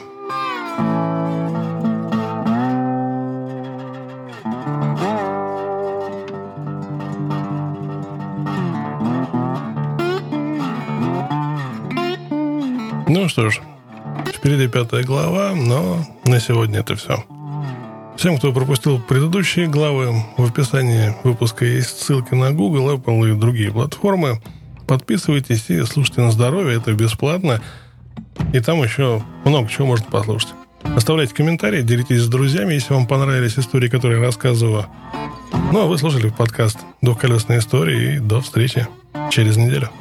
[13.15, 13.61] Ну что ж,
[14.25, 17.23] Впереди пятая глава, но на сегодня это все.
[18.17, 23.71] Всем, кто пропустил предыдущие главы, в описании выпуска есть ссылки на Google, Apple и другие
[23.71, 24.41] платформы.
[24.87, 27.61] Подписывайтесь и слушайте на здоровье, это бесплатно.
[28.51, 30.49] И там еще много чего можно послушать.
[30.95, 34.87] Оставляйте комментарии, делитесь с друзьями, если вам понравились истории, которые я рассказываю.
[35.71, 38.87] Ну, а вы слушали подкаст «Двухколесные истории» и до встречи
[39.29, 39.91] через неделю.